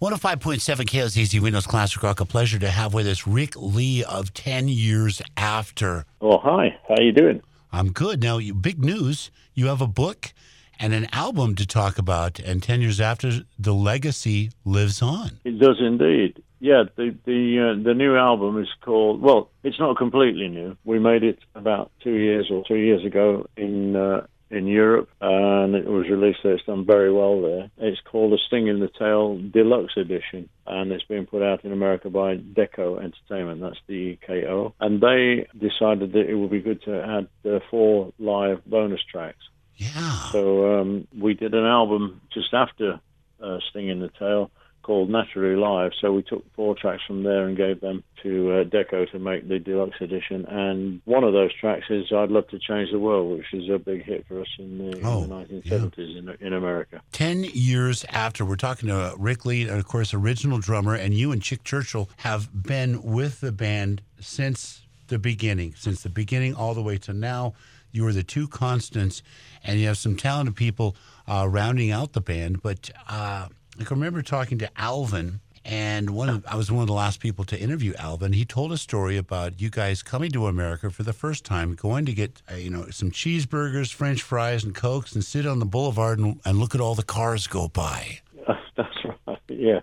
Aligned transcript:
105.7 0.00 0.60
KLZZ 0.86 1.40
Windows 1.40 1.66
Classic 1.66 2.00
Rock. 2.00 2.20
A 2.20 2.24
pleasure 2.24 2.56
to 2.60 2.70
have 2.70 2.94
with 2.94 3.08
us 3.08 3.26
Ric 3.26 3.54
Lee 3.56 4.04
of 4.04 4.32
10 4.32 4.68
Years 4.68 5.20
After. 5.36 6.04
Oh, 6.20 6.38
hi. 6.38 6.78
How 6.88 6.94
are 6.94 7.02
you 7.02 7.10
doing? 7.10 7.42
I'm 7.72 7.90
good. 7.90 8.22
Now, 8.22 8.38
you, 8.38 8.54
big 8.54 8.78
news. 8.78 9.32
You 9.54 9.66
have 9.66 9.80
a 9.80 9.88
book 9.88 10.32
and 10.78 10.92
an 10.92 11.08
album 11.12 11.56
to 11.56 11.66
talk 11.66 11.98
about, 11.98 12.38
and 12.38 12.62
10 12.62 12.80
Years 12.80 13.00
After, 13.00 13.40
the 13.58 13.74
legacy 13.74 14.52
lives 14.64 15.02
on. 15.02 15.40
It 15.42 15.58
does 15.58 15.78
indeed. 15.80 16.44
Yeah, 16.60 16.84
the 16.94 17.16
the 17.24 17.74
uh, 17.74 17.82
the 17.82 17.94
new 17.94 18.16
album 18.16 18.60
is 18.60 18.68
called. 18.84 19.20
Well, 19.20 19.50
it's 19.64 19.78
not 19.80 19.96
completely 19.96 20.48
new. 20.48 20.76
We 20.84 21.00
made 21.00 21.24
it 21.24 21.40
about 21.56 21.90
two 22.02 22.14
years 22.14 22.48
or 22.52 22.62
two 22.66 22.76
years 22.76 23.04
ago 23.04 23.46
in 23.56 23.96
uh, 23.96 24.26
in 24.50 24.66
Europe, 24.66 25.08
and 25.20 25.74
it 25.74 25.86
was 25.86 26.08
released 26.08 26.40
there. 26.42 26.54
It's 26.54 26.64
done 26.64 26.86
very 26.86 27.12
well 27.12 27.42
there. 27.42 27.70
It's 27.78 28.00
called 28.00 28.32
A 28.32 28.38
Sting 28.46 28.66
in 28.68 28.80
the 28.80 28.88
Tail 28.98 29.38
Deluxe 29.38 29.96
Edition, 29.96 30.48
and 30.66 30.90
it's 30.90 31.04
been 31.04 31.26
put 31.26 31.42
out 31.42 31.64
in 31.64 31.72
America 31.72 32.08
by 32.08 32.36
Deko 32.36 32.98
Entertainment. 32.98 33.60
That's 33.60 33.80
D-E-K-O. 33.86 34.74
And 34.80 35.00
they 35.00 35.46
decided 35.58 36.12
that 36.12 36.28
it 36.28 36.34
would 36.34 36.50
be 36.50 36.60
good 36.60 36.82
to 36.82 37.02
add 37.02 37.50
uh, 37.50 37.60
four 37.70 38.12
live 38.18 38.64
bonus 38.64 39.00
tracks. 39.10 39.44
Yeah. 39.76 40.30
So 40.32 40.80
um, 40.80 41.06
we 41.16 41.34
did 41.34 41.54
an 41.54 41.64
album 41.64 42.20
just 42.32 42.52
after 42.52 43.00
uh, 43.42 43.58
Sting 43.70 43.88
in 43.88 44.00
the 44.00 44.10
Tail 44.18 44.50
called 44.88 45.10
Naturally 45.10 45.54
Live. 45.54 45.92
So 46.00 46.14
we 46.14 46.22
took 46.22 46.42
four 46.54 46.74
tracks 46.74 47.02
from 47.06 47.22
there 47.22 47.46
and 47.46 47.54
gave 47.58 47.82
them 47.82 48.02
to 48.22 48.52
uh, 48.52 48.64
Deko 48.64 49.08
to 49.12 49.18
make 49.18 49.46
the 49.46 49.58
deluxe 49.58 50.00
edition. 50.00 50.46
And 50.46 51.02
one 51.04 51.24
of 51.24 51.34
those 51.34 51.52
tracks 51.60 51.84
is 51.90 52.06
I'd 52.10 52.30
Love 52.30 52.48
to 52.48 52.58
Change 52.58 52.90
the 52.90 52.98
World, 52.98 53.36
which 53.36 53.52
is 53.52 53.68
a 53.68 53.78
big 53.78 54.02
hit 54.02 54.24
for 54.26 54.40
us 54.40 54.46
in 54.58 54.78
the, 54.78 54.98
Oh, 55.04 55.24
in 55.24 55.28
the 55.28 55.34
1970s 55.36 56.18
in, 56.18 56.46
in 56.46 56.52
America. 56.54 57.02
10 57.12 57.44
years 57.52 58.06
after, 58.08 58.46
we're 58.46 58.56
talking 58.56 58.88
to 58.88 59.14
Ric 59.18 59.44
Lee, 59.44 59.68
and 59.68 59.78
of 59.78 59.86
course, 59.86 60.14
original 60.14 60.58
drummer, 60.58 60.94
and 60.94 61.12
you 61.12 61.32
and 61.32 61.42
Chick 61.42 61.64
Churchill 61.64 62.08
have 62.16 62.48
been 62.62 63.02
with 63.02 63.42
the 63.42 63.52
band 63.52 64.00
since 64.20 64.86
the 65.08 65.18
beginning, 65.18 65.74
since 65.76 66.02
the 66.02 66.08
beginning 66.08 66.54
all 66.54 66.72
the 66.72 66.82
way 66.82 66.96
to 66.96 67.12
now. 67.12 67.52
You 67.92 68.06
are 68.06 68.12
the 68.14 68.22
two 68.22 68.48
constants, 68.48 69.22
and 69.62 69.78
you 69.78 69.86
have 69.86 69.98
some 69.98 70.16
talented 70.16 70.56
people 70.56 70.96
uh, 71.26 71.46
rounding 71.46 71.90
out 71.90 72.14
the 72.14 72.22
band. 72.22 72.62
But 72.62 72.90
uh, 73.06 73.48
I 73.80 73.84
can 73.84 73.96
remember 73.96 74.22
talking 74.22 74.58
to 74.58 74.70
Alvin, 74.76 75.40
and 75.64 76.10
one 76.10 76.28
of, 76.28 76.46
I 76.46 76.56
was 76.56 76.72
one 76.72 76.80
of 76.80 76.88
the 76.88 76.94
last 76.94 77.20
people 77.20 77.44
to 77.44 77.60
interview 77.60 77.92
Alvin. 77.98 78.32
He 78.32 78.44
told 78.44 78.72
a 78.72 78.76
story 78.76 79.16
about 79.16 79.60
you 79.60 79.70
guys 79.70 80.02
coming 80.02 80.30
to 80.32 80.46
America 80.46 80.90
for 80.90 81.04
the 81.04 81.12
first 81.12 81.44
time, 81.44 81.74
going 81.74 82.04
to 82.06 82.12
get 82.12 82.42
uh, 82.50 82.56
you 82.56 82.70
know 82.70 82.90
some 82.90 83.10
cheeseburgers, 83.10 83.92
French 83.92 84.22
fries, 84.22 84.64
and 84.64 84.74
cokes, 84.74 85.14
and 85.14 85.24
sit 85.24 85.46
on 85.46 85.58
the 85.58 85.66
boulevard 85.66 86.18
and, 86.18 86.40
and 86.44 86.58
look 86.58 86.74
at 86.74 86.80
all 86.80 86.94
the 86.94 87.04
cars 87.04 87.46
go 87.46 87.68
by. 87.68 88.20
That's 88.76 88.88
right, 89.26 89.38
yeah. 89.48 89.80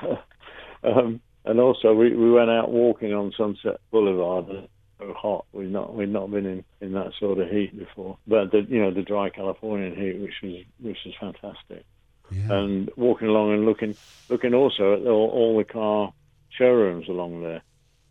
um, 0.84 1.20
and 1.44 1.60
also, 1.60 1.94
we, 1.94 2.14
we 2.14 2.30
went 2.30 2.50
out 2.50 2.70
walking 2.70 3.12
on 3.12 3.32
Sunset 3.36 3.80
Boulevard. 3.90 4.48
and 4.48 4.68
So 4.98 5.14
hot, 5.14 5.46
we've 5.52 5.70
not 5.70 5.94
we've 5.94 6.08
not 6.08 6.30
been 6.30 6.46
in, 6.46 6.64
in 6.80 6.92
that 6.92 7.12
sort 7.18 7.38
of 7.38 7.48
heat 7.48 7.76
before. 7.76 8.18
But 8.26 8.52
the 8.52 8.66
you 8.68 8.80
know 8.80 8.92
the 8.92 9.02
dry 9.02 9.30
Californian 9.30 9.96
heat, 9.96 10.20
which 10.20 10.34
was 10.42 10.64
which 10.80 10.98
was 11.04 11.14
fantastic. 11.20 11.84
Yeah. 12.30 12.52
and 12.52 12.90
walking 12.96 13.28
along 13.28 13.52
and 13.52 13.64
looking 13.66 13.94
looking 14.28 14.54
also 14.54 14.94
at 14.94 15.06
all, 15.06 15.30
all 15.30 15.58
the 15.58 15.64
car 15.64 16.12
showrooms 16.50 17.08
along 17.08 17.42
there. 17.42 17.62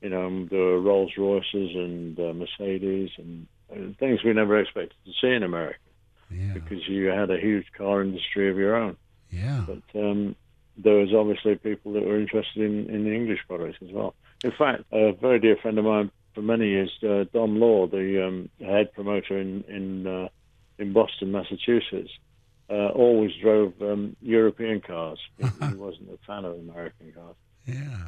You 0.02 0.10
know, 0.10 0.46
the 0.46 0.80
Rolls 0.80 1.14
Royces 1.18 1.76
and 1.76 2.20
uh, 2.20 2.34
Mercedes 2.34 3.10
and 3.18 3.48
uh, 3.72 3.94
things 4.00 4.24
we 4.24 4.34
never 4.34 4.60
expected 4.60 4.96
to 5.06 5.12
see 5.20 5.34
in 5.34 5.44
America 5.44 5.80
yeah, 6.30 6.54
because 6.54 6.88
you 6.88 7.08
had 7.08 7.32
a 7.32 7.40
huge 7.40 7.66
car 7.78 8.02
industry 8.02 8.50
of 8.50 8.58
your 8.58 8.76
own. 8.76 8.98
yeah. 9.30 9.66
But 9.66 10.00
um, 10.00 10.36
there 10.78 10.96
was 10.96 11.14
obviously 11.14 11.56
people 11.56 11.94
that 11.94 12.06
were 12.06 12.20
interested 12.20 12.64
in, 12.64 12.90
in 12.90 13.04
the 13.04 13.14
English 13.14 13.40
products 13.48 13.78
as 13.82 13.92
well. 13.92 14.14
In 14.44 14.52
fact, 14.52 14.84
a 14.92 15.14
very 15.14 15.40
dear 15.40 15.56
friend 15.56 15.78
of 15.80 15.86
mine 15.86 16.12
for 16.34 16.42
many 16.42 16.68
years, 16.68 16.92
uh, 17.04 17.24
Don 17.34 17.60
Law, 17.60 17.88
the 17.88 18.28
um, 18.28 18.50
head 18.60 18.94
promoter 18.94 19.40
in 19.40 19.64
in, 19.68 20.08
uh, 20.08 20.28
in 20.78 20.92
Boston, 20.92 21.31
Massachusetts, 21.31 22.12
uh, 22.70 22.90
always 22.90 23.31
drove 23.42 23.74
um, 23.81 24.16
European 24.22 24.81
cars. 24.81 25.20
He, 25.38 25.46
he 25.46 25.74
wasn't 25.76 26.09
a 26.12 26.18
fan 26.26 26.46
of 26.46 26.58
American 26.59 27.12
cars. 27.14 27.36
Yeah. 27.66 28.08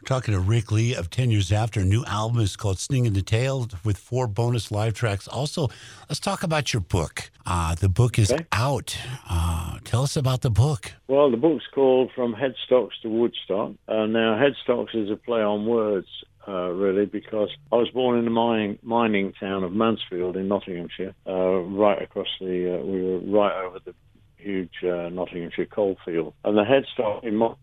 We're 0.00 0.06
talking 0.06 0.34
to 0.34 0.40
Ric 0.40 0.72
Lee 0.72 0.96
of 0.96 1.10
10 1.10 1.30
Years 1.30 1.52
After. 1.52 1.78
A 1.78 1.84
new 1.84 2.04
album 2.06 2.40
is 2.40 2.56
called 2.56 2.80
Sting 2.80 3.06
in 3.06 3.12
the 3.12 3.22
Tail 3.22 3.68
with 3.84 3.96
four 3.96 4.26
bonus 4.26 4.72
live 4.72 4.94
tracks. 4.94 5.28
Also, 5.28 5.68
let's 6.08 6.18
talk 6.18 6.42
about 6.42 6.72
your 6.72 6.80
book. 6.80 7.30
Uh, 7.46 7.76
the 7.76 7.88
book 7.88 8.18
is 8.18 8.32
Okay. 8.32 8.44
out. 8.50 8.96
Uh, 9.30 9.78
tell 9.84 10.02
us 10.02 10.16
about 10.16 10.40
the 10.40 10.50
book. 10.50 10.92
Well, 11.06 11.30
the 11.30 11.36
book's 11.36 11.64
called 11.72 12.10
From 12.16 12.34
Headstocks 12.34 13.00
to 13.02 13.08
Woodstock. 13.08 13.74
Uh, 13.86 14.06
now, 14.06 14.34
Headstocks 14.36 14.92
is 14.94 15.08
a 15.08 15.14
play 15.16 15.40
on 15.40 15.66
words, 15.66 16.08
uh, 16.46 16.70
really, 16.70 17.06
because 17.06 17.50
I 17.70 17.76
was 17.76 17.88
born 17.90 18.18
in 18.18 18.24
the 18.24 18.30
mining, 18.30 18.78
mining 18.82 19.32
town 19.38 19.64
of 19.64 19.72
Mansfield 19.72 20.36
in 20.36 20.48
Nottinghamshire, 20.48 21.14
uh, 21.26 21.32
right 21.32 22.00
across 22.02 22.28
the, 22.40 22.78
uh, 22.78 22.84
we 22.84 23.02
were 23.02 23.18
right 23.18 23.64
over 23.64 23.78
the 23.84 23.94
huge 24.36 24.74
uh, 24.82 25.08
Nottinghamshire 25.08 25.66
coalfield. 25.66 26.34
And 26.44 26.56
the 26.56 26.64
headstock 26.64 27.24
in 27.24 27.36
my 27.36 27.54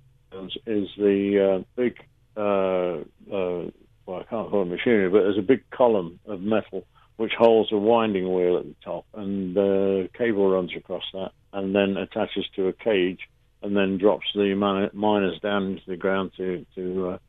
is 0.66 0.88
the 0.98 1.60
uh, 1.60 1.64
big, 1.76 1.98
uh, 2.38 3.02
uh, 3.36 3.70
well, 4.06 4.20
I 4.20 4.24
can't 4.30 4.50
call 4.50 4.62
it 4.62 4.66
machinery, 4.66 5.10
but 5.10 5.22
there's 5.22 5.38
a 5.38 5.44
big 5.44 5.70
column 5.72 6.20
of 6.26 6.42
metal 6.42 6.86
which 7.18 7.34
holds 7.38 7.70
a 7.74 7.78
winding 7.78 8.34
wheel 8.34 8.58
at 8.58 8.64
the 8.64 8.76
top, 8.82 9.06
and 9.14 9.54
the 9.54 10.08
cable 10.18 10.50
runs 10.50 10.72
across 10.78 11.04
that, 11.12 11.32
and 11.52 11.76
then 11.76 11.98
attaches 11.98 12.46
to 12.56 12.68
a 12.70 12.74
cage, 12.74 13.20
and 13.62 13.76
then 13.76 13.98
drops 13.98 14.28
the 14.34 14.56
miners 14.94 15.38
down 15.42 15.72
into 15.72 15.82
the 15.86 15.98
ground 15.98 16.32
to 16.38 16.66
to 16.76 17.20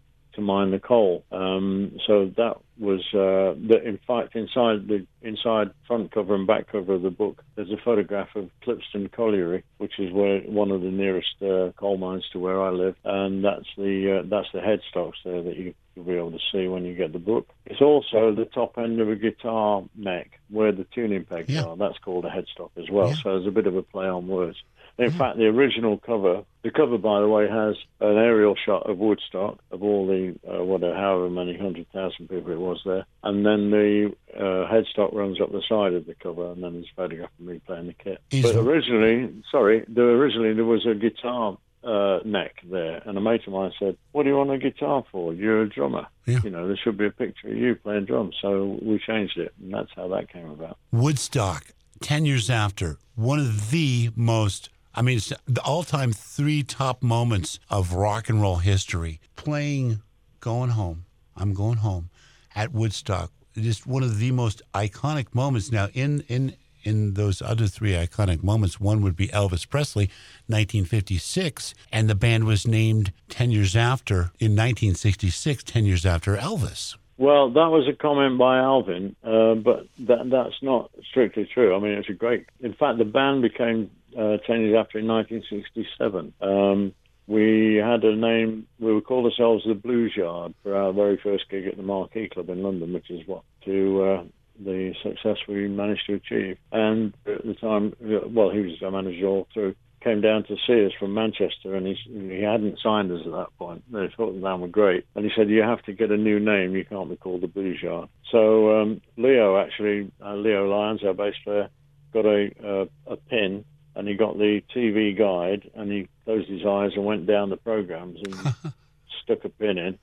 to 0.41 0.47
mine 0.47 0.71
the 0.71 0.79
coal. 0.79 1.25
Um, 1.31 1.99
so 2.07 2.31
that 2.37 2.57
was 2.79 3.01
uh, 3.13 3.55
the, 3.69 3.81
in 3.85 3.99
fact 4.07 4.35
inside 4.35 4.89
the 4.89 5.07
inside 5.23 5.71
front 5.87 6.13
cover 6.13 6.35
and 6.35 6.47
back 6.47 6.73
cover 6.73 6.95
of 6.95 7.03
the 7.03 7.11
book. 7.11 7.43
There's 7.55 7.71
a 7.71 7.77
photograph 7.85 8.29
of 8.35 8.51
Clipstone 8.65 9.11
Colliery, 9.13 9.63
which 9.79 9.99
is 9.99 10.13
where 10.13 10.41
one 10.41 10.71
of 10.71 10.81
the 10.81 10.91
nearest 10.91 11.35
uh, 11.43 11.73
coal 11.77 11.99
mines 11.99 12.25
to 12.33 12.39
where 12.39 12.61
I 12.63 12.71
live, 12.71 12.97
and 13.05 13.45
that's 13.45 13.69
the 13.77 14.21
uh, 14.21 14.29
that's 14.29 14.49
the 14.53 14.61
headstocks 14.61 15.23
there 15.25 15.43
that 15.43 15.57
you. 15.57 15.75
You'll 15.97 16.05
be 16.05 16.15
able 16.15 16.31
to 16.31 16.39
see 16.53 16.69
when 16.69 16.85
you 16.85 16.95
get 16.95 17.13
the 17.13 17.19
book. 17.19 17.49
It's 17.67 17.83
also 17.83 18.33
the 18.33 18.45
top 18.45 18.79
end 18.79 19.01
of 19.01 19.09
a 19.11 19.17
guitar 19.17 19.83
neck 19.97 20.39
where 20.49 20.71
the 20.71 20.85
tuning 20.95 21.25
pegs 21.25 21.49
Yeah. 21.53 21.65
are. 21.65 21.77
That's 21.77 21.99
called 21.99 22.25
a 22.25 22.29
headstock 22.31 22.71
as 22.77 22.89
well. 22.89 23.09
Yeah. 23.09 23.15
So 23.17 23.31
there's 23.33 23.49
a 23.49 23.51
bit 23.51 23.67
of 23.67 23.75
a 23.75 23.83
play 23.83 24.07
on 24.07 24.29
words. 24.29 24.57
In 25.01 25.11
fact, 25.11 25.39
the 25.39 25.47
original 25.47 25.99
cover, 25.99 26.45
the 26.63 26.71
cover, 26.71 26.99
by 26.99 27.21
the 27.21 27.29
way, 27.29 27.49
has 27.49 27.77
an 28.01 28.17
aerial 28.19 28.55
shot 28.55 28.89
of 28.89 28.99
Woodstock, 28.99 29.59
of 29.71 29.83
all 29.83 30.07
the, 30.07 30.39
uh, 30.47 30.63
whatever, 30.65 30.95
however 30.95 31.31
many 31.31 31.57
hundred 31.57 31.87
thousand 31.93 32.29
people 32.29 32.53
it 32.53 32.59
was 32.59 32.81
there. 32.85 33.07
And 33.23 33.47
then 33.47 33.71
the 33.71 34.13
uh, 34.37 34.71
headstock 34.71 35.15
runs 35.15 35.41
up 35.41 35.53
the 35.53 35.63
side 35.69 35.95
of 35.95 36.07
the 36.07 36.15
cover, 36.15 36.53
and 36.53 36.63
then 36.63 36.75
there's 36.75 36.87
a 36.93 36.97
photograph 36.97 37.31
of 37.39 37.47
me 37.47 37.61
playing 37.67 37.87
the 37.87 37.95
kit. 37.95 38.21
Is- 38.31 38.43
but 38.43 38.57
originally, 38.57 39.33
sorry, 39.51 39.85
there, 39.89 40.11
originally 40.11 40.53
there 40.55 40.65
was 40.65 40.87
a 40.87 40.95
guitar 40.95 41.57
uh, 41.83 42.19
neck 42.27 42.57
there, 42.71 43.03
and 43.07 43.17
a 43.17 43.21
mate 43.23 43.47
of 43.47 43.55
mine 43.55 43.73
said, 43.79 43.97
What 44.13 44.25
do 44.25 44.29
you 44.29 44.37
want 44.37 44.51
a 44.51 44.59
guitar 44.59 45.03
for? 45.11 45.33
You're 45.33 45.63
a 45.63 45.69
drummer. 45.69 46.07
Yeah. 46.27 46.41
You 46.45 46.51
know, 46.51 46.67
there 46.67 46.77
should 46.77 46.99
be 46.99 47.07
a 47.07 47.11
picture 47.11 47.49
of 47.49 47.57
you 47.57 47.75
playing 47.75 48.05
drums. 48.05 48.37
So 48.43 48.79
we 48.83 48.99
changed 48.99 49.39
it, 49.39 49.55
and 49.63 49.73
that's 49.73 49.91
how 49.97 50.09
that 50.09 50.31
came 50.31 50.51
about. 50.51 50.77
Woodstock, 50.93 51.69
10 52.03 52.27
years 52.27 52.51
after, 52.51 52.99
one 53.15 53.39
of 53.39 53.71
the 53.71 54.11
most, 54.15 54.69
I 54.95 55.03
mean, 55.03 55.19
it's 55.19 55.33
the 55.47 55.63
all 55.63 55.85
time 55.85 56.13
three 56.13 56.63
top 56.63 57.03
moments 57.03 57.61
of 57.69 57.95
rock 57.95 58.29
and 58.29 58.43
roll 58.43 58.57
history. 58.57 59.21
Playing 59.37 60.03
Going 60.41 60.71
Home, 60.71 61.05
I'm 61.37 61.55
Going 61.55 61.79
Home 61.79 62.11
at 62.55 62.73
Woodstock. 62.73 63.31
Just 63.55 63.87
one 63.87 64.03
of 64.03 64.19
the 64.19 64.33
most 64.33 64.63
iconic 64.75 65.35
moments. 65.35 65.71
Now, 65.71 65.89
in, 65.95 66.25
in, 66.29 66.57
in 66.83 67.15
those 67.15 67.41
other 67.41 67.67
three 67.67 67.93
iconic 67.93 68.43
moments, 68.43 68.81
one 68.81 69.01
would 69.03 69.17
be 69.17 69.29
Elvis 69.29 69.69
Presley, 69.69 70.07
1956, 70.47 71.75
and 71.93 72.09
the 72.09 72.15
band 72.15 72.45
was 72.45 72.67
named 72.67 73.13
10 73.29 73.51
years 73.51 73.77
after, 73.77 74.33
in 74.39 74.57
1966, 74.57 75.63
10 75.65 75.85
years 75.85 76.07
after 76.07 76.37
Elvis. 76.37 76.97
Well, 77.19 77.51
that 77.51 77.69
was 77.69 77.87
a 77.87 77.93
comment 77.93 78.39
by 78.39 78.59
Alvin, 78.59 79.15
uh, 79.23 79.55
but 79.55 79.87
that, 79.99 80.31
that's 80.31 80.63
not 80.63 80.91
strictly 81.11 81.47
true. 81.53 81.77
I 81.77 81.79
mean, 81.79 81.93
it's 81.93 82.09
a 82.09 82.15
great. 82.15 82.47
In 82.61 82.73
fact, 82.73 82.97
the 82.97 83.05
band 83.05 83.43
became 83.43 83.91
uh, 84.17 84.39
years 84.49 84.77
after 84.79 84.99
in 84.99 85.07
1967. 85.07 86.33
Um, 86.41 86.95
we 87.31 87.77
had 87.77 88.03
a 88.03 88.17
name. 88.17 88.67
We 88.81 88.93
would 88.93 89.05
call 89.05 89.25
ourselves 89.25 89.63
the 89.65 89.75
Blues 89.75 90.13
Yard 90.17 90.53
for 90.65 90.75
our 90.75 90.93
very 90.93 91.17
first 91.23 91.49
gig 91.49 91.67
at 91.67 91.77
the 91.77 91.83
Marquee 91.83 92.29
Club 92.29 92.49
in 92.49 92.63
London, 92.63 92.93
which 92.93 93.09
is 93.09 93.27
what 93.27 93.45
to 93.65 94.03
uh, 94.03 94.25
the 94.59 94.95
success 95.01 95.37
we 95.47 95.69
managed 95.69 96.07
to 96.09 96.15
achieve. 96.15 96.59
And 96.73 97.15
at 97.27 97.45
the 97.45 97.55
time, 97.55 97.95
well, 98.01 98.51
he 98.51 98.61
was 98.61 98.83
our 98.83 98.91
manager 98.91 99.27
all 99.27 99.49
through. 99.55 99.77
Came 100.03 100.23
down 100.23 100.45
to 100.45 100.57
see 100.67 100.87
us 100.87 100.93
from 100.99 101.15
Manchester, 101.15 101.77
and 101.77 101.87
he 101.87 101.95
he 102.05 102.43
hadn't 102.43 102.81
signed 102.83 103.13
us 103.13 103.21
at 103.25 103.33
that 103.33 103.57
point. 103.59 103.85
They 103.93 104.09
thought 104.17 104.33
the 104.33 104.41
band 104.41 104.63
were 104.63 104.69
great, 104.69 105.05
and 105.15 105.25
he 105.25 105.31
said, 105.37 105.51
"You 105.51 105.63
have 105.63 105.83
to 105.83 105.93
get 105.93 106.11
a 106.11 106.17
new 106.17 106.41
name. 106.41 106.75
You 106.75 106.87
can't 106.87 107.11
be 107.11 107.17
called 107.17 107.43
the 107.43 107.49
Blues 107.49 107.83
Yard." 107.83 108.09
So 108.33 108.81
um, 108.81 109.03
Leo 109.19 109.59
actually, 109.59 110.11
uh, 110.25 110.35
Leo 110.37 110.67
Lyons, 110.69 111.05
our 111.05 111.13
bass 111.13 111.35
player, 111.45 111.69
got 112.15 112.25
a 112.25 112.51
uh, 112.65 113.13
a 113.13 113.17
pin 113.17 113.65
and 114.01 114.09
he 114.09 114.15
got 114.15 114.39
the 114.39 114.63
TV 114.75 115.17
guide 115.17 115.71
and 115.75 115.93
he 115.93 116.09
closed 116.25 116.49
his 116.49 116.65
eyes 116.65 116.93
and 116.97 117.05
went 117.05 117.27
down 117.27 117.51
the 117.51 117.59
programs 117.59 118.19
and 118.25 118.35
stuck 119.23 119.45
a 119.45 119.51
pin 119.51 119.77
in. 119.77 119.99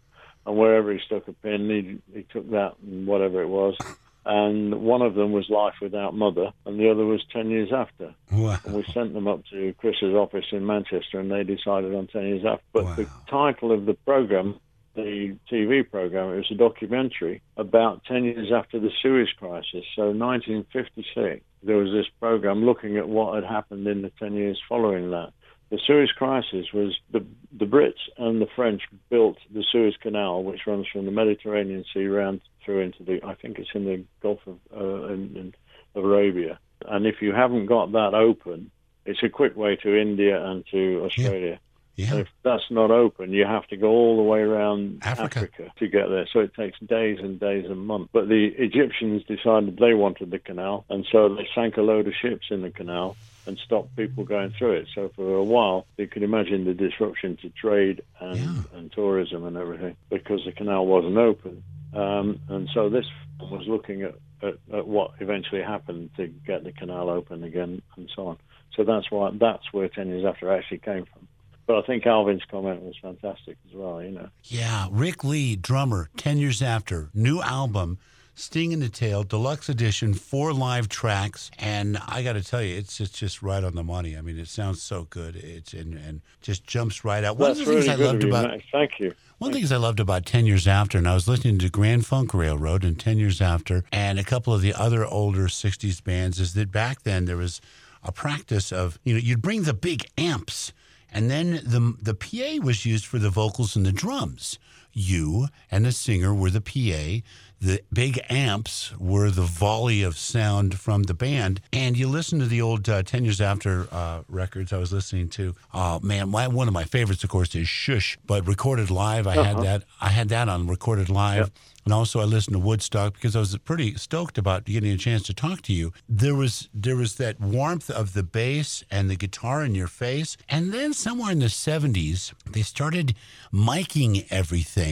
And 0.45 0.55
wherever 0.55 0.93
he 0.93 0.99
stuck 1.03 1.27
a 1.27 1.33
pin, 1.33 1.99
he, 2.13 2.19
he 2.19 2.23
took 2.31 2.49
that 2.51 2.75
and 2.83 3.07
whatever 3.07 3.41
it 3.41 3.47
was. 3.47 3.75
And 4.23 4.81
one 4.81 5.01
of 5.01 5.15
them 5.15 5.31
was 5.31 5.49
Life 5.49 5.75
Without 5.81 6.13
Mother, 6.13 6.51
and 6.65 6.77
the 6.79 6.91
other 6.91 7.05
was 7.05 7.23
10 7.33 7.49
Years 7.49 7.69
After. 7.73 8.13
Wow. 8.31 8.57
And 8.65 8.75
we 8.75 8.83
sent 8.93 9.13
them 9.13 9.27
up 9.27 9.41
to 9.51 9.73
Chris's 9.79 10.13
office 10.13 10.45
in 10.51 10.65
Manchester, 10.65 11.19
and 11.19 11.31
they 11.31 11.43
decided 11.43 11.95
on 11.95 12.07
10 12.07 12.21
Years 12.23 12.45
After. 12.45 12.63
But 12.73 12.83
Wow. 12.83 12.95
the 12.95 13.09
title 13.29 13.71
of 13.71 13.85
the 13.85 13.93
program, 13.93 14.59
the 14.97 15.37
TV 15.49 15.89
program, 15.89 16.33
it 16.33 16.37
was 16.37 16.51
a 16.51 16.55
documentary 16.55 17.41
about 17.55 18.03
10 18.05 18.25
years 18.25 18.51
after 18.53 18.79
the 18.79 18.89
Suez 19.01 19.29
Crisis. 19.37 19.85
So 19.95 20.11
1956, 20.11 21.45
there 21.63 21.77
was 21.77 21.91
this 21.91 22.07
program 22.19 22.65
looking 22.65 22.97
at 22.97 23.07
what 23.07 23.35
had 23.35 23.43
happened 23.45 23.87
in 23.87 24.01
the 24.01 24.11
10 24.19 24.33
years 24.33 24.59
following 24.67 25.11
that. 25.11 25.31
The 25.69 25.79
Suez 25.85 26.11
Crisis 26.11 26.67
was 26.73 26.97
the 27.11 27.25
the 27.57 27.65
Brits 27.65 28.07
and 28.17 28.41
the 28.41 28.47
French 28.55 28.83
built 29.09 29.37
the 29.53 29.65
Suez 29.69 29.95
Canal, 30.01 30.43
which 30.43 30.65
runs 30.65 30.87
from 30.87 31.05
the 31.05 31.11
Mediterranean 31.11 31.83
Sea 31.93 32.07
round 32.07 32.39
through 32.63 32.79
into 32.79 33.03
the 33.03 33.19
I 33.25 33.35
think 33.35 33.59
it's 33.59 33.69
in 33.73 33.83
the 33.83 34.03
Gulf 34.21 34.39
of 34.47 34.59
uh, 34.73 35.13
in, 35.13 35.35
in 35.35 35.53
Arabia. 36.01 36.57
And 36.87 37.05
if 37.05 37.21
you 37.21 37.33
haven't 37.33 37.65
got 37.65 37.91
that 37.91 38.13
open, 38.13 38.71
it's 39.05 39.23
a 39.23 39.29
quick 39.29 39.57
way 39.57 39.75
to 39.77 39.99
India 39.99 40.41
and 40.41 40.63
to 40.71 41.03
Australia. 41.03 41.51
And 41.51 41.59
Yeah. 41.97 42.15
if 42.17 42.27
that's 42.43 42.69
not 42.69 42.91
open, 42.91 43.31
you 43.31 43.45
have 43.45 43.67
to 43.67 43.75
go 43.77 43.87
all 43.89 44.17
the 44.17 44.23
way 44.23 44.39
around 44.39 44.99
Africa. 45.03 45.39
Africa. 45.39 45.71
to 45.79 45.87
get 45.87 46.09
there. 46.09 46.27
So 46.31 46.39
it 46.41 46.53
takes 46.53 46.79
days 46.79 47.17
and 47.19 47.39
days 47.39 47.65
and 47.65 47.85
months. 47.87 48.09
But 48.13 48.29
the 48.29 48.45
Egyptians 48.57 49.23
decided 49.23 49.77
they 49.77 49.93
wanted 49.95 50.29
the 50.31 50.39
canal, 50.39 50.85
and 50.89 51.05
so 51.11 51.27
they 51.35 51.47
sank 51.55 51.75
a 51.77 51.81
load 51.81 52.07
of 52.07 52.13
ships 52.13 52.47
in 52.51 52.61
the 52.61 52.69
canal 52.69 53.17
and 53.47 53.57
stopped 53.57 53.95
people 53.95 54.25
going 54.25 54.51
through 54.57 54.73
it. 54.73 54.87
So 54.93 55.09
for 55.15 55.35
a 55.35 55.43
while, 55.43 55.87
you 55.97 56.07
can 56.07 56.21
imagine 56.21 56.65
the 56.65 56.73
disruption 56.73 57.37
to 57.41 57.49
trade 57.49 58.01
and, 58.19 58.37
Yeah. 58.37 58.77
and 58.77 58.91
tourism 58.91 59.45
and 59.45 59.57
everything 59.57 59.95
because 60.09 60.43
the 60.45 60.51
canal 60.51 60.85
wasn't 60.85 61.17
open. 61.17 61.63
Um, 61.93 62.39
and 62.49 62.69
so 62.73 62.89
this 62.89 63.05
was 63.39 63.65
looking 63.67 64.03
at, 64.03 64.15
at, 64.43 64.55
at 64.73 64.87
what 64.87 65.11
eventually 65.19 65.61
happened 65.63 66.09
to 66.17 66.27
get 66.27 66.63
the 66.63 66.73
canal 66.73 67.09
open 67.09 67.43
again 67.43 67.81
and 67.95 68.09
so 68.15 68.27
on. 68.27 68.37
So 68.75 68.83
that's 68.83 69.09
why 69.09 69.31
that's 69.33 69.71
where 69.73 69.87
ten 69.87 70.09
years 70.09 70.25
after 70.25 70.51
actually 70.51 70.79
came 70.79 71.05
from. 71.05 71.26
But 71.67 71.77
I 71.77 71.81
think 71.85 72.07
Alvin's 72.07 72.43
comment 72.49 72.81
was 72.81 72.95
fantastic 73.01 73.57
as 73.69 73.75
well. 73.75 74.01
You 74.01 74.11
know, 74.11 74.29
Yeah. 74.45 74.87
Ric 74.89 75.23
Lee, 75.23 75.55
drummer, 75.55 76.09
10 76.17 76.37
years 76.37 76.61
after, 76.61 77.09
new 77.13 77.41
album, 77.41 77.99
Sting 78.35 78.71
in 78.71 78.79
the 78.79 78.87
Tail, 78.87 79.23
deluxe 79.23 79.67
edition, 79.67 80.13
four 80.13 80.53
live 80.53 80.87
tracks. 80.87 81.49
And 81.59 81.97
I 82.07 82.23
got 82.23 82.33
to 82.33 82.43
tell 82.43 82.61
you, 82.61 82.77
it's, 82.77 83.01
it's 83.01 83.11
just 83.11 83.41
right 83.41 83.63
on 83.63 83.73
the 83.75 83.83
money. 83.83 84.15
I 84.15 84.21
mean, 84.21 84.37
it 84.39 84.47
sounds 84.47 84.81
so 84.81 85.07
good. 85.09 85.35
It's 85.35 85.73
and, 85.73 85.95
and 85.95 86.21
just 86.41 86.65
jumps 86.65 87.03
right 87.03 87.23
out. 87.23 87.37
One 87.37 87.49
that's 87.49 87.61
of 87.61 87.65
the 87.65 87.73
things 87.73 87.87
I 87.89 87.95
loved 87.95 88.23
you, 88.23 88.29
about 88.29 88.51
Max. 88.51 88.63
Thank 88.71 88.91
you. 88.99 89.13
One 89.39 89.49
of 89.49 89.53
the 89.53 89.59
things 89.59 89.71
I 89.71 89.77
loved 89.77 89.99
about 89.99 90.25
10 90.25 90.45
Years 90.45 90.67
After, 90.67 90.97
and 90.97 91.07
I 91.07 91.15
was 91.15 91.27
listening 91.27 91.57
to 91.59 91.69
Grand 91.69 92.05
Funk 92.05 92.33
Railroad 92.33 92.83
and 92.83 92.99
10 92.99 93.17
Years 93.17 93.41
After, 93.41 93.83
and 93.91 94.17
a 94.19 94.23
couple 94.23 94.53
of 94.53 94.61
the 94.61 94.73
other 94.73 95.05
older 95.05 95.47
60s 95.47 96.03
bands, 96.03 96.39
is 96.39 96.53
that 96.53 96.71
back 96.71 97.03
then 97.03 97.25
there 97.25 97.37
was 97.37 97.59
a 98.03 98.11
practice 98.11 98.71
of, 98.71 98.99
you 99.03 99.13
know, 99.13 99.19
you'd 99.19 99.41
bring 99.41 99.63
the 99.63 99.73
big 99.73 100.05
amps, 100.17 100.73
and 101.17 101.31
then 101.31 101.61
the, 101.63 101.95
the 101.99 102.13
PA 102.13 102.63
was 102.63 102.85
used 102.85 103.07
for 103.07 103.17
the 103.17 103.31
vocals 103.31 103.75
and 103.75 103.83
the 103.83 103.91
drums. 103.91 104.59
You 104.97 105.49
and 105.69 105.85
the 105.85 105.91
singer 105.91 106.33
were 106.33 106.49
the 106.49 106.59
PA. 106.59 107.23
The 107.59 107.81
big 107.91 108.19
amps 108.29 108.93
were 108.99 109.29
the 109.29 109.43
volley 109.43 110.01
of 110.01 110.17
sound 110.17 110.79
from 110.79 111.03
the 111.03 111.13
band. 111.13 111.61
And 111.71 111.95
you 111.97 112.07
listen 112.07 112.39
to 112.39 112.45
the 112.45 112.61
old 112.61 112.87
uh, 112.89 113.03
10 113.03 113.23
Years 113.23 113.39
After 113.39 113.87
uh, 113.91 114.21
records 114.27 114.73
I 114.73 114.77
was 114.77 114.91
listening 114.91 115.29
to. 115.29 115.55
Oh, 115.73 115.99
man, 116.01 116.29
my, 116.29 116.47
one 116.47 116.67
of 116.67 116.73
my 116.73 116.83
favorites, 116.83 117.23
of 117.23 117.29
course, 117.29 117.53
is 117.55 117.67
Shush, 117.67 118.17
but 118.25 118.47
recorded 118.47 118.89
live. 118.89 119.27
I 119.27 119.35
had 119.43 119.57
that. 119.63 119.83
I 120.01 120.09
had 120.09 120.29
that 120.29 120.49
on 120.49 120.67
recorded 120.67 121.09
live. 121.09 121.51
And 121.85 121.93
also, 121.93 122.19
I 122.19 122.25
listened 122.25 122.53
to 122.53 122.59
Woodstock 122.59 123.13
because 123.13 123.35
I 123.35 123.39
was 123.39 123.57
pretty 123.59 123.95
stoked 123.95 124.37
about 124.37 124.65
getting 124.65 124.91
a 124.91 124.97
chance 124.97 125.23
to 125.23 125.33
talk 125.33 125.61
to 125.63 125.73
you. 125.73 125.93
There 126.09 126.35
was 126.35 126.67
there 126.73 126.97
was 126.97 127.15
that 127.15 127.39
warmth 127.39 127.89
of 127.89 128.11
the 128.11 128.23
bass 128.23 128.83
and 128.91 129.09
the 129.09 129.15
guitar 129.15 129.63
in 129.63 129.73
your 129.73 129.87
face, 129.87 130.35
and 130.49 130.73
then 130.73 130.93
somewhere 130.93 131.31
in 131.31 131.39
the 131.39 131.45
'70s, 131.45 132.33
they 132.45 132.61
started 132.61 133.15
miking 133.53 134.27
everything 134.29 134.86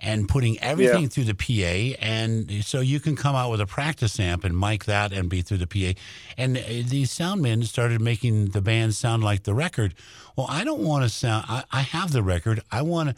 and 0.00 0.28
putting 0.28 0.58
everything 0.60 1.02
Yeah. 1.02 1.08
through 1.08 1.24
the 1.24 1.34
PA, 1.34 1.96
and 2.04 2.64
so 2.64 2.80
you 2.80 3.00
can 3.00 3.16
come 3.16 3.34
out 3.34 3.50
with 3.50 3.60
a 3.60 3.66
practice 3.66 4.18
amp 4.20 4.44
and 4.44 4.58
mic 4.58 4.84
that 4.84 5.12
and 5.12 5.28
be 5.28 5.42
through 5.42 5.58
the 5.58 5.66
PA. 5.66 5.98
And 6.36 6.56
uh, 6.58 6.60
these 6.66 7.10
soundmen 7.10 7.64
started 7.64 8.00
making 8.00 8.46
the 8.50 8.60
band 8.60 8.94
sound 8.94 9.24
like 9.24 9.44
the 9.44 9.54
record. 9.54 9.94
Well, 10.36 10.46
I 10.50 10.64
don't 10.64 10.82
want 10.82 11.02
to 11.04 11.08
sound. 11.08 11.46
I, 11.48 11.64
I 11.72 11.80
have 11.80 12.12
the 12.12 12.22
record. 12.22 12.60
I 12.70 12.82
want 12.82 13.10
to. 13.10 13.14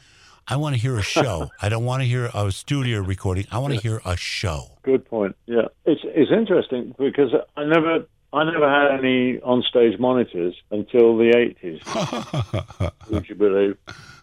I 0.51 0.57
want 0.57 0.75
to 0.77 0.81
hear 0.81 0.97
a 0.97 1.03
show. 1.03 1.51
I 1.63 1.69
don't 1.69 1.85
want 1.85 2.01
to 2.03 2.07
hear 2.09 2.31
a 2.33 2.51
studio 2.53 3.01
recording. 3.01 3.45
I 3.53 3.59
want 3.59 3.75
to 3.75 3.81
hear 3.81 4.01
a 4.07 4.17
show. 4.17 4.79
Good 4.83 5.05
point. 5.05 5.37
Yeah, 5.47 5.67
it's 5.85 6.01
it's 6.05 6.31
interesting 6.33 6.95
because 6.99 7.31
I 7.57 7.65
never 7.65 8.07
I 8.33 8.45
never 8.45 8.69
had 8.69 8.99
any 8.99 9.39
onstage 9.39 9.99
monitors 9.99 10.55
until 10.71 11.17
the 11.17 11.35
eighties. 11.37 11.81
would 13.11 13.29
you 13.29 13.35
believe? 13.35 13.77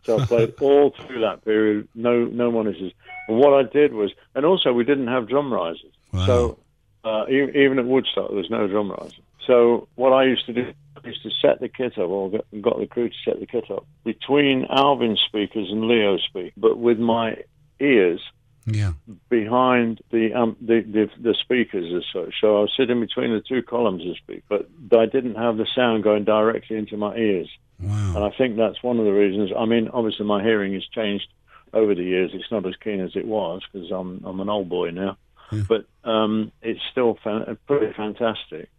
So 0.04 0.19
I 0.19 0.25
played 0.25 0.54
all 0.62 0.92
through 0.92 1.22
that 1.22 1.44
period, 1.44 1.88
no 1.96 2.25
no 2.25 2.52
monitors. 2.52 2.94
And 3.28 3.38
what 3.38 3.54
I 3.54 3.63
did 3.63 3.94
was, 3.94 4.12
and 4.36 4.46
also 4.46 4.72
we 4.74 4.84
didn't 4.84 5.07
have 5.07 5.28
drum 5.28 5.52
risers. 5.52 5.94
Wow. 6.13 6.25
So 6.25 6.60
uh, 7.04 7.25
e- 7.28 7.52
even 7.56 7.80
at 7.80 7.86
Woodstock, 7.86 8.30
there 8.30 8.38
was 8.38 8.50
no 8.50 8.68
drum 8.68 8.92
riser. 8.92 9.22
So 9.48 9.88
what 9.96 10.12
I 10.12 10.25
used 10.25 10.46
to 10.46 10.54
do, 10.54 10.74
I 11.04 11.07
used 11.07 11.24
to 11.24 11.31
set 11.42 11.60
the 11.60 11.69
kit 11.69 11.98
up, 11.98 12.10
or 12.10 12.30
got, 12.30 12.46
got 12.62 12.80
the 12.80 12.88
crew 12.88 13.10
to 13.10 13.16
set 13.24 13.40
the 13.40 13.48
kit 13.48 13.72
up 13.72 13.88
between 14.04 14.66
Alvin's 14.69 15.22
speakers 15.28 15.69
and 15.72 15.88
Leo's 15.88 16.24
speakers, 16.28 16.54
but 16.57 16.78
with 16.78 17.00
my 17.00 17.38
ears 17.80 18.22
Yeah. 18.68 18.94
behind 19.30 20.02
the, 20.12 20.34
um, 20.34 20.58
the 20.62 20.82
the 20.82 21.10
the 21.22 21.34
speakers 21.36 21.94
as 21.94 22.04
such. 22.12 22.34
So 22.42 22.58
I 22.58 22.62
was 22.62 22.74
sitting 22.76 23.00
between 23.00 23.32
the 23.32 23.42
two 23.42 23.62
columns 23.62 24.06
of 24.08 24.18
speakers, 24.18 24.44
but 24.90 25.00
I 25.00 25.06
didn't 25.06 25.36
have 25.36 25.58
the 25.58 25.68
sound 25.76 26.04
going 26.04 26.24
directly 26.24 26.78
into 26.78 26.98
my 26.98 27.16
ears. 27.16 27.50
Wow. 27.80 28.14
And 28.16 28.24
I 28.24 28.32
think 28.38 28.56
that's 28.58 28.82
one 28.82 29.00
of 29.00 29.06
the 29.06 29.12
reasons. 29.14 29.52
I 29.58 29.66
mean, 29.66 29.90
obviously 29.90 30.26
my 30.26 30.42
hearing 30.42 30.74
has 30.74 30.86
changed 30.88 31.28
over 31.74 31.94
the 31.94 32.04
years. 32.04 32.32
It's 32.34 32.50
not 32.52 32.66
as 32.66 32.76
keen 32.78 33.02
as 33.02 33.16
it 33.16 33.26
was 33.28 33.62
because 33.72 33.92
I'm 33.92 34.24
I'm 34.26 34.40
an 34.40 34.50
old 34.50 34.70
boy 34.70 34.90
now, 34.92 35.18
Yeah. 35.52 35.64
but 35.68 35.86
um, 36.10 36.52
it's 36.62 36.82
still 36.92 37.20
fan- 37.24 37.58
pretty 37.68 37.94
fantastic. 37.94 38.70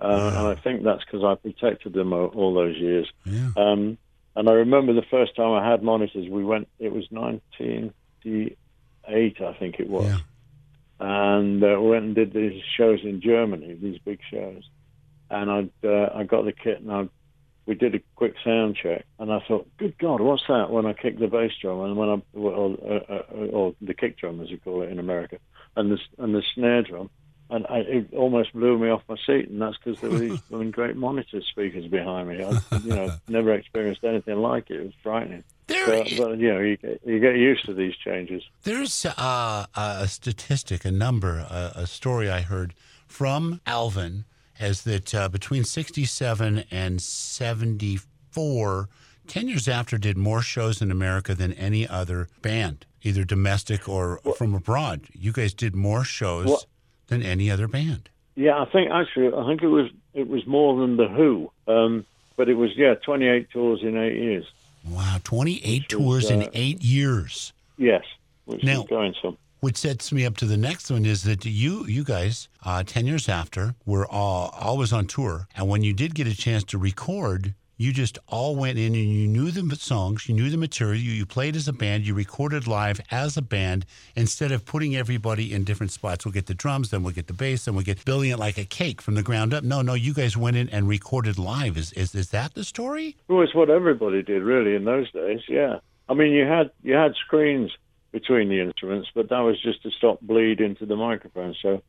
Uh, 0.00 0.32
And 0.36 0.46
I 0.48 0.54
think 0.56 0.82
that's 0.82 1.04
because 1.04 1.24
I 1.24 1.34
protected 1.36 1.92
them 1.94 2.12
all, 2.12 2.26
all 2.28 2.54
those 2.54 2.76
years. 2.76 3.10
Yeah. 3.24 3.50
Um, 3.56 3.98
and 4.36 4.48
I 4.48 4.52
remember 4.52 4.92
the 4.92 5.06
first 5.10 5.34
time 5.36 5.52
I 5.52 5.68
had 5.68 5.82
monitors. 5.82 6.28
We 6.28 6.44
went. 6.44 6.68
It 6.78 6.92
was 6.92 7.06
1998, 9.06 9.40
I 9.40 9.58
think 9.58 9.80
it 9.80 9.88
was 9.88 10.06
Yeah. 10.06 10.18
and 11.00 11.62
uh, 11.62 11.80
went 11.80 12.04
and 12.04 12.14
did 12.14 12.32
these 12.32 12.62
shows 12.76 13.00
in 13.02 13.20
Germany, 13.20 13.74
these 13.74 13.98
big 13.98 14.20
shows. 14.30 14.62
And 15.30 15.50
I 15.50 15.86
uh, 15.86 16.12
I 16.14 16.24
got 16.24 16.44
the 16.44 16.52
kit 16.52 16.80
and 16.80 16.92
I 16.92 17.08
we 17.64 17.74
did 17.76 17.94
a 17.94 18.00
quick 18.16 18.34
sound 18.44 18.76
check, 18.76 19.04
and 19.20 19.32
I 19.32 19.38
thought, 19.46 19.68
good 19.78 19.96
God, 19.98 20.20
what's 20.20 20.42
that? 20.48 20.70
When 20.70 20.84
I 20.84 20.94
kicked 20.94 21.20
the 21.20 21.28
bass 21.28 21.52
drum 21.60 21.80
and 21.82 21.96
when 21.96 22.08
I 22.08 22.22
or, 22.36 22.76
uh, 22.84 23.12
uh, 23.14 23.46
or 23.52 23.74
the 23.80 23.94
kick 23.94 24.18
drum 24.18 24.40
as 24.40 24.50
you 24.50 24.58
call 24.58 24.82
it 24.82 24.90
in 24.90 24.98
America, 24.98 25.38
and 25.76 25.90
the 25.90 25.98
and 26.18 26.34
the 26.34 26.42
snare 26.54 26.82
drum. 26.82 27.08
And 27.50 27.66
I, 27.68 27.78
it 27.80 28.14
almost 28.14 28.54
blew 28.54 28.78
me 28.78 28.88
off 28.88 29.02
my 29.08 29.16
seat, 29.26 29.48
and 29.50 29.60
that's 29.60 29.76
because 29.76 30.00
there 30.00 30.10
were 30.10 30.18
these 30.18 30.40
I 30.52 30.56
mean, 30.56 30.70
great 30.70 30.96
monitor 30.96 31.40
speakers 31.42 31.86
behind 31.86 32.28
me. 32.28 32.42
I, 32.42 32.58
you 32.78 32.94
know, 32.94 33.14
never 33.28 33.52
experienced 33.52 34.02
anything 34.04 34.36
like 34.36 34.70
it. 34.70 34.80
It 34.80 34.84
was 34.84 34.94
frightening. 35.02 35.44
There, 35.72 35.86
But, 35.86 36.12
but 36.18 36.38
you 36.38 36.52
know, 36.52 36.60
you 36.60 36.76
get, 36.76 37.00
you 37.04 37.18
get 37.20 37.36
used 37.36 37.64
to 37.66 37.74
these 37.74 37.94
changes. 37.96 38.42
there's 38.64 39.04
uh, 39.06 39.66
a 39.74 40.06
statistic, 40.08 40.84
a 40.84 40.90
number, 40.90 41.38
a, 41.48 41.72
a 41.76 41.86
story 41.86 42.30
I 42.30 42.40
heard 42.42 42.74
from 43.06 43.60
Alvin, 43.66 44.24
as 44.60 44.82
that 44.82 45.14
uh, 45.14 45.28
between 45.28 45.64
67 45.64 46.64
and 46.70 47.00
74, 47.00 48.88
10 49.26 49.48
years 49.48 49.68
after, 49.68 49.98
did 49.98 50.16
more 50.16 50.42
shows 50.42 50.82
in 50.82 50.90
America 50.90 51.34
than 51.34 51.52
any 51.54 51.86
other 51.88 52.28
band, 52.42 52.86
either 53.02 53.24
domestic 53.24 53.88
or 53.88 54.18
from 54.36 54.54
abroad. 54.54 55.02
You 55.12 55.32
guys 55.32 55.54
did 55.54 55.74
more 55.74 56.04
shows 56.04 56.46
Well- 56.46 56.64
than 57.08 57.22
any 57.22 57.50
other 57.50 57.68
band. 57.68 58.08
Yeah, 58.34 58.58
I 58.60 58.64
think 58.66 58.90
actually, 58.90 59.28
I 59.28 59.46
think 59.46 59.60
it 59.62 59.68
was 59.68 59.90
it 60.14 60.26
was 60.26 60.46
more 60.46 60.80
than 60.80 60.96
the 60.96 61.06
Who, 61.06 61.50
um, 61.68 62.06
but 62.36 62.48
it 62.48 62.54
was 62.54 62.70
yeah, 62.76 62.94
28 62.94 63.50
tours 63.50 63.82
in 63.82 63.98
eight 63.98 64.16
years. 64.16 64.46
Wow, 64.88 65.18
28 65.24 65.80
Which 65.82 65.88
tours 65.88 66.24
is, 66.24 66.30
in 66.30 66.42
uh, 66.42 66.50
eight 66.54 66.82
years. 66.82 67.52
Yes, 67.78 68.04
which 68.44 68.62
Now- 68.62 68.84
going 68.84 69.14
some. 69.22 69.38
Which 69.60 69.76
sets 69.76 70.10
me 70.10 70.26
up 70.26 70.36
to 70.38 70.44
the 70.44 70.56
next 70.56 70.90
one 70.90 71.04
is 71.06 71.22
that 71.22 71.44
you 71.44 71.86
you 71.86 72.02
guys, 72.02 72.48
uh, 72.64 72.82
10 72.82 73.06
years 73.06 73.28
after, 73.28 73.76
were 73.86 74.04
all, 74.10 74.48
always 74.58 74.92
on 74.92 75.06
tour. 75.06 75.46
And 75.54 75.68
when 75.68 75.84
you 75.84 75.92
did 75.92 76.16
get 76.16 76.26
a 76.26 76.34
chance 76.36 76.64
to 76.64 76.78
record, 76.78 77.54
you 77.82 77.92
just 77.92 78.18
all 78.28 78.54
went 78.54 78.78
in 78.78 78.94
and 78.94 79.12
you 79.12 79.26
knew 79.26 79.50
the 79.50 79.76
songs, 79.76 80.28
you 80.28 80.34
knew 80.34 80.48
the 80.48 80.56
material, 80.56 80.96
you, 80.96 81.10
you 81.10 81.26
played 81.26 81.56
as 81.56 81.66
a 81.66 81.72
band, 81.72 82.06
you 82.06 82.14
recorded 82.14 82.68
live 82.68 83.00
as 83.10 83.36
a 83.36 83.42
band 83.42 83.84
instead 84.14 84.52
of 84.52 84.64
putting 84.64 84.94
everybody 84.94 85.52
in 85.52 85.64
different 85.64 85.90
spots. 85.90 86.24
We'll 86.24 86.32
get 86.32 86.46
the 86.46 86.54
drums, 86.54 86.90
then 86.90 87.02
we'll 87.02 87.12
get 87.12 87.26
the 87.26 87.32
bass, 87.32 87.64
then 87.64 87.74
we'll 87.74 87.84
get 87.84 88.04
building 88.04 88.30
it 88.30 88.38
like 88.38 88.56
a 88.56 88.64
cake 88.64 89.02
from 89.02 89.16
the 89.16 89.22
ground 89.22 89.52
up. 89.52 89.64
No, 89.64 89.82
no, 89.82 89.94
you 89.94 90.14
guys 90.14 90.36
went 90.36 90.56
in 90.56 90.68
and 90.68 90.88
recorded 90.88 91.38
live. 91.38 91.76
Is 91.76 91.92
is, 91.92 92.14
is 92.14 92.30
that 92.30 92.54
the 92.54 92.62
story? 92.62 93.16
Well, 93.26 93.42
it's 93.42 93.54
what 93.54 93.68
everybody 93.68 94.22
did 94.22 94.42
really 94.42 94.76
in 94.76 94.84
those 94.84 95.10
days. 95.10 95.40
Yeah, 95.48 95.80
I 96.08 96.14
mean, 96.14 96.32
you 96.32 96.46
had 96.46 96.70
you 96.82 96.94
had 96.94 97.14
screens 97.16 97.72
between 98.12 98.48
the 98.48 98.60
instruments, 98.60 99.08
but 99.12 99.28
that 99.30 99.40
was 99.40 99.60
just 99.60 99.82
to 99.82 99.90
stop 99.90 100.20
bleed 100.20 100.60
into 100.60 100.86
the 100.86 100.96
microphone. 100.96 101.56
So 101.60 101.82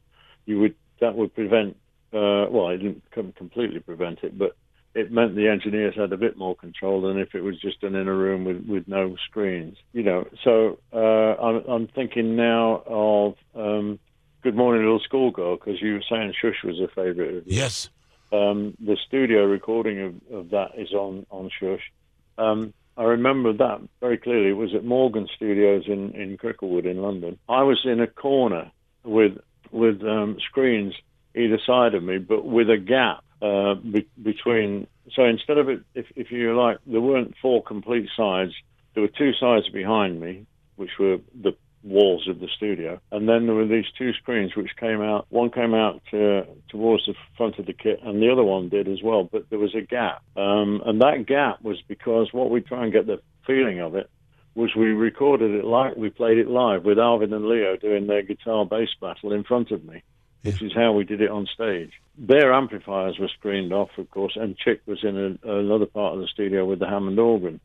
you 0.45 0.59
would 0.59 0.75
that 1.01 1.15
would 1.15 1.35
prevent. 1.35 1.77
Uh, 2.11 2.45
well, 2.49 2.69
it 2.69 2.77
didn't 2.77 3.35
completely 3.35 3.79
prevent 3.79 4.19
it, 4.23 4.37
but 4.37 4.55
it 4.95 5.11
meant 5.11 5.35
the 5.35 5.47
engineers 5.47 5.95
had 5.95 6.13
a 6.13 6.17
bit 6.17 6.37
more 6.37 6.55
control 6.55 7.01
than 7.01 7.17
if 7.17 7.33
it 7.33 7.41
was 7.41 7.59
just 7.59 7.81
done 7.81 7.95
in 7.95 8.07
a 8.07 8.13
room 8.13 8.45
with, 8.45 8.65
with 8.65 8.87
no 8.87 9.15
screens. 9.27 9.77
You 9.91 10.03
know, 10.03 10.27
so 10.43 10.79
uh, 10.93 11.41
I'm, 11.41 11.63
I'm 11.67 11.87
thinking 11.87 12.35
now 12.35 12.83
of 12.85 13.35
um, 13.55 13.99
Good 14.43 14.55
Morning 14.55 14.83
Little 14.83 14.99
Schoolgirl 14.99 15.57
because 15.57 15.81
you 15.81 15.93
were 15.93 16.03
saying 16.09 16.33
Shush 16.39 16.63
was 16.63 16.79
a 16.79 16.87
favourite 16.87 17.29
of 17.29 17.33
yours. 17.33 17.43
Yes. 17.47 17.89
Um, 18.31 18.75
the 18.79 18.97
studio 19.07 19.45
recording 19.45 20.01
of, 20.01 20.15
of, 20.33 20.49
that 20.51 20.71
is 20.77 20.91
on 20.91 21.25
on 21.29 21.49
Shush. 21.59 21.91
Um, 22.37 22.73
I 22.97 23.03
remember 23.03 23.53
that 23.53 23.81
very 23.99 24.17
clearly. 24.17 24.49
It 24.49 24.57
was 24.57 24.73
at 24.75 24.83
Morgan 24.83 25.27
Studios 25.35 25.83
in 25.87 26.11
in 26.11 26.37
Cricklewood 26.37 26.85
in 26.85 27.01
London. 27.01 27.37
I 27.47 27.63
was 27.63 27.81
in 27.85 27.99
a 27.99 28.07
corner 28.07 28.71
with 29.03 29.37
with 29.71 30.03
um, 30.03 30.37
screens 30.49 30.93
either 31.35 31.59
side 31.65 31.95
of 31.95 32.03
me, 32.03 32.17
but 32.17 32.45
with 32.45 32.69
a 32.69 32.77
gap 32.77 33.23
uh, 33.43 33.75
be- 33.75 34.07
between. 34.21 34.87
So 35.13 35.25
instead 35.25 35.57
of 35.57 35.69
it, 35.69 35.81
if, 35.93 36.05
if 36.15 36.31
you 36.31 36.55
like, 36.57 36.77
there 36.87 37.01
weren't 37.01 37.35
four 37.41 37.61
complete 37.61 38.09
sides. 38.15 38.53
There 38.93 39.01
were 39.01 39.09
two 39.09 39.31
sides 39.39 39.67
behind 39.69 40.21
me, 40.21 40.45
which 40.75 40.91
were 40.99 41.17
the 41.33 41.55
walls 41.83 42.27
of 42.29 42.39
the 42.39 42.47
studio, 42.55 42.99
and 43.11 43.27
then 43.27 43.45
there 43.45 43.55
were 43.55 43.67
these 43.67 43.85
two 43.97 44.13
screens 44.13 44.55
which 44.55 44.69
came 44.79 45.01
out. 45.01 45.25
One 45.29 45.49
came 45.49 45.73
out 45.73 46.01
to, 46.11 46.45
towards 46.69 47.05
the 47.05 47.15
front 47.35 47.59
of 47.59 47.65
the 47.65 47.73
kit, 47.73 47.99
and 48.03 48.21
the 48.21 48.31
other 48.31 48.43
one 48.43 48.69
did 48.69 48.87
as 48.87 49.01
well. 49.03 49.27
But 49.29 49.49
there 49.49 49.59
was 49.59 49.75
a 49.75 49.81
gap, 49.81 50.23
um, 50.37 50.81
and 50.85 51.01
that 51.01 51.25
gap 51.27 51.61
was 51.61 51.81
because 51.87 52.29
what 52.31 52.49
we 52.49 52.61
try 52.61 52.83
and 52.83 52.93
get 52.93 53.05
the 53.05 53.19
feeling 53.45 53.81
of 53.81 53.95
it 53.95 54.09
was 54.55 54.75
we 54.75 54.93
recorded 54.93 55.51
it 55.51 55.65
like 55.65 55.95
we 55.97 56.09
played 56.09 56.37
it 56.37 56.47
live 56.47 56.85
with 56.85 56.99
Alvin 56.99 57.33
and 57.33 57.47
Leo 57.47 57.75
doing 57.75 58.07
their 58.07 58.21
guitar 58.21 58.65
bass 58.65 58.89
battle 59.01 59.33
in 59.33 59.43
front 59.43 59.71
of 59.71 59.83
me, 59.83 60.03
yeah. 60.43 60.51
which 60.51 60.61
is 60.61 60.73
how 60.75 60.91
we 60.93 61.03
did 61.03 61.21
it 61.21 61.31
on 61.31 61.47
stage. 61.47 61.91
Their 62.17 62.53
amplifiers 62.53 63.17
were 63.17 63.29
screened 63.29 63.73
off, 63.73 63.89
of 63.97 64.09
course, 64.11 64.37
and 64.39 64.57
Chick 64.57 64.81
was 64.85 65.03
in 65.03 65.39
a, 65.43 65.57
another 65.57 65.85
part 65.85 66.13
of 66.13 66.21
the 66.21 66.27
studio 66.27 66.65
with 66.65 66.79
the 66.79 66.87
Hammond 66.87 67.17
organ, 67.17 67.59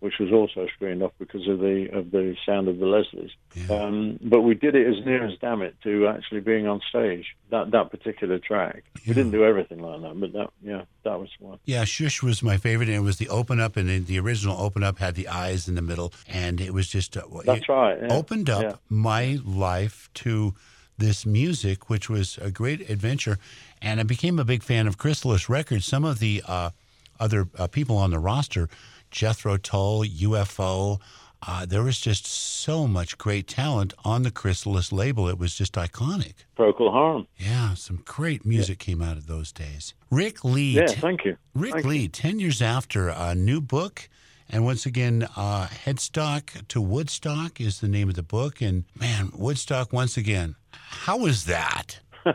which 0.00 0.18
was 0.18 0.32
also 0.32 0.66
screened 0.74 1.00
off 1.00 1.12
because 1.20 1.46
of 1.46 1.60
the 1.60 1.88
of 1.92 2.10
the 2.10 2.34
sound 2.44 2.66
of 2.66 2.78
the 2.78 2.86
Leslies. 2.86 3.30
Yeah. 3.54 3.76
Um, 3.76 4.18
but 4.20 4.40
we 4.40 4.54
did 4.54 4.74
it 4.74 4.84
as 4.86 5.04
near 5.06 5.24
as 5.24 5.38
damn 5.40 5.62
it 5.62 5.76
to 5.84 6.08
actually 6.08 6.40
being 6.40 6.66
on 6.66 6.80
stage. 6.88 7.36
That 7.50 7.70
that 7.70 7.92
particular 7.92 8.40
track, 8.40 8.82
yeah. 8.96 9.02
we 9.06 9.14
didn't 9.14 9.30
do 9.30 9.44
everything 9.44 9.80
like 9.80 10.00
that, 10.00 10.18
but 10.18 10.32
that 10.32 10.50
yeah, 10.60 10.82
that 11.04 11.20
was 11.20 11.28
one. 11.38 11.60
Yeah, 11.66 11.84
Shush 11.84 12.20
was 12.20 12.42
my 12.42 12.56
favorite, 12.56 12.88
and 12.88 12.96
it 12.96 13.02
was 13.02 13.18
the 13.18 13.28
open 13.28 13.60
up, 13.60 13.76
and 13.76 14.06
the 14.06 14.18
original 14.18 14.56
open 14.60 14.82
up 14.82 14.98
had 14.98 15.14
the 15.14 15.28
eyes 15.28 15.68
in 15.68 15.76
the 15.76 15.82
middle, 15.82 16.12
and 16.26 16.60
it 16.60 16.74
was 16.74 16.88
just 16.88 17.16
uh, 17.16 17.22
that's 17.44 17.68
right. 17.68 18.02
Opened 18.10 18.50
up 18.50 18.80
my 18.88 19.38
life 19.44 20.10
to 20.14 20.54
this 20.98 21.26
music, 21.26 21.88
which 21.88 22.08
was 22.08 22.38
a 22.38 22.50
great 22.50 22.88
adventure. 22.88 23.38
And 23.80 24.00
I 24.00 24.02
became 24.04 24.38
a 24.38 24.44
big 24.44 24.62
fan 24.62 24.86
of 24.86 24.98
Chrysalis 24.98 25.48
Records. 25.48 25.84
Some 25.84 26.04
of 26.04 26.18
the 26.18 26.42
uh, 26.46 26.70
other 27.18 27.48
uh, 27.58 27.66
people 27.66 27.96
on 27.96 28.10
the 28.10 28.18
roster, 28.18 28.68
Jethro 29.10 29.56
Tull, 29.56 30.04
UFO, 30.04 31.00
uh, 31.44 31.66
there 31.66 31.82
was 31.82 32.00
just 32.00 32.24
so 32.26 32.86
much 32.86 33.18
great 33.18 33.48
talent 33.48 33.94
on 34.04 34.22
the 34.22 34.30
Chrysalis 34.30 34.92
label. 34.92 35.28
It 35.28 35.38
was 35.38 35.54
just 35.54 35.72
iconic. 35.72 36.34
Procol 36.56 36.92
Harum. 36.92 37.26
Yeah, 37.36 37.74
some 37.74 38.02
great 38.04 38.46
music 38.46 38.80
yeah. 38.80 38.92
came 38.92 39.02
out 39.02 39.16
of 39.16 39.26
those 39.26 39.50
days. 39.50 39.94
Ric 40.10 40.44
Lee. 40.44 40.72
Yeah, 40.72 40.86
thank 40.86 41.24
you. 41.24 41.36
Rick 41.54 41.72
thank 41.72 41.86
Lee, 41.86 41.98
you. 42.02 42.08
10 42.08 42.38
years 42.38 42.62
after, 42.62 43.08
a 43.08 43.34
new 43.34 43.60
book. 43.60 44.08
And 44.48 44.64
once 44.64 44.86
again, 44.86 45.26
uh, 45.36 45.66
Headstock 45.66 46.68
to 46.68 46.80
Woodstock 46.80 47.60
is 47.60 47.80
the 47.80 47.88
name 47.88 48.08
of 48.08 48.14
the 48.14 48.22
book. 48.22 48.60
And 48.60 48.84
man, 48.98 49.32
Woodstock, 49.34 49.92
once 49.92 50.16
again, 50.16 50.54
how 50.92 51.18
was 51.18 51.44
that? 51.46 52.00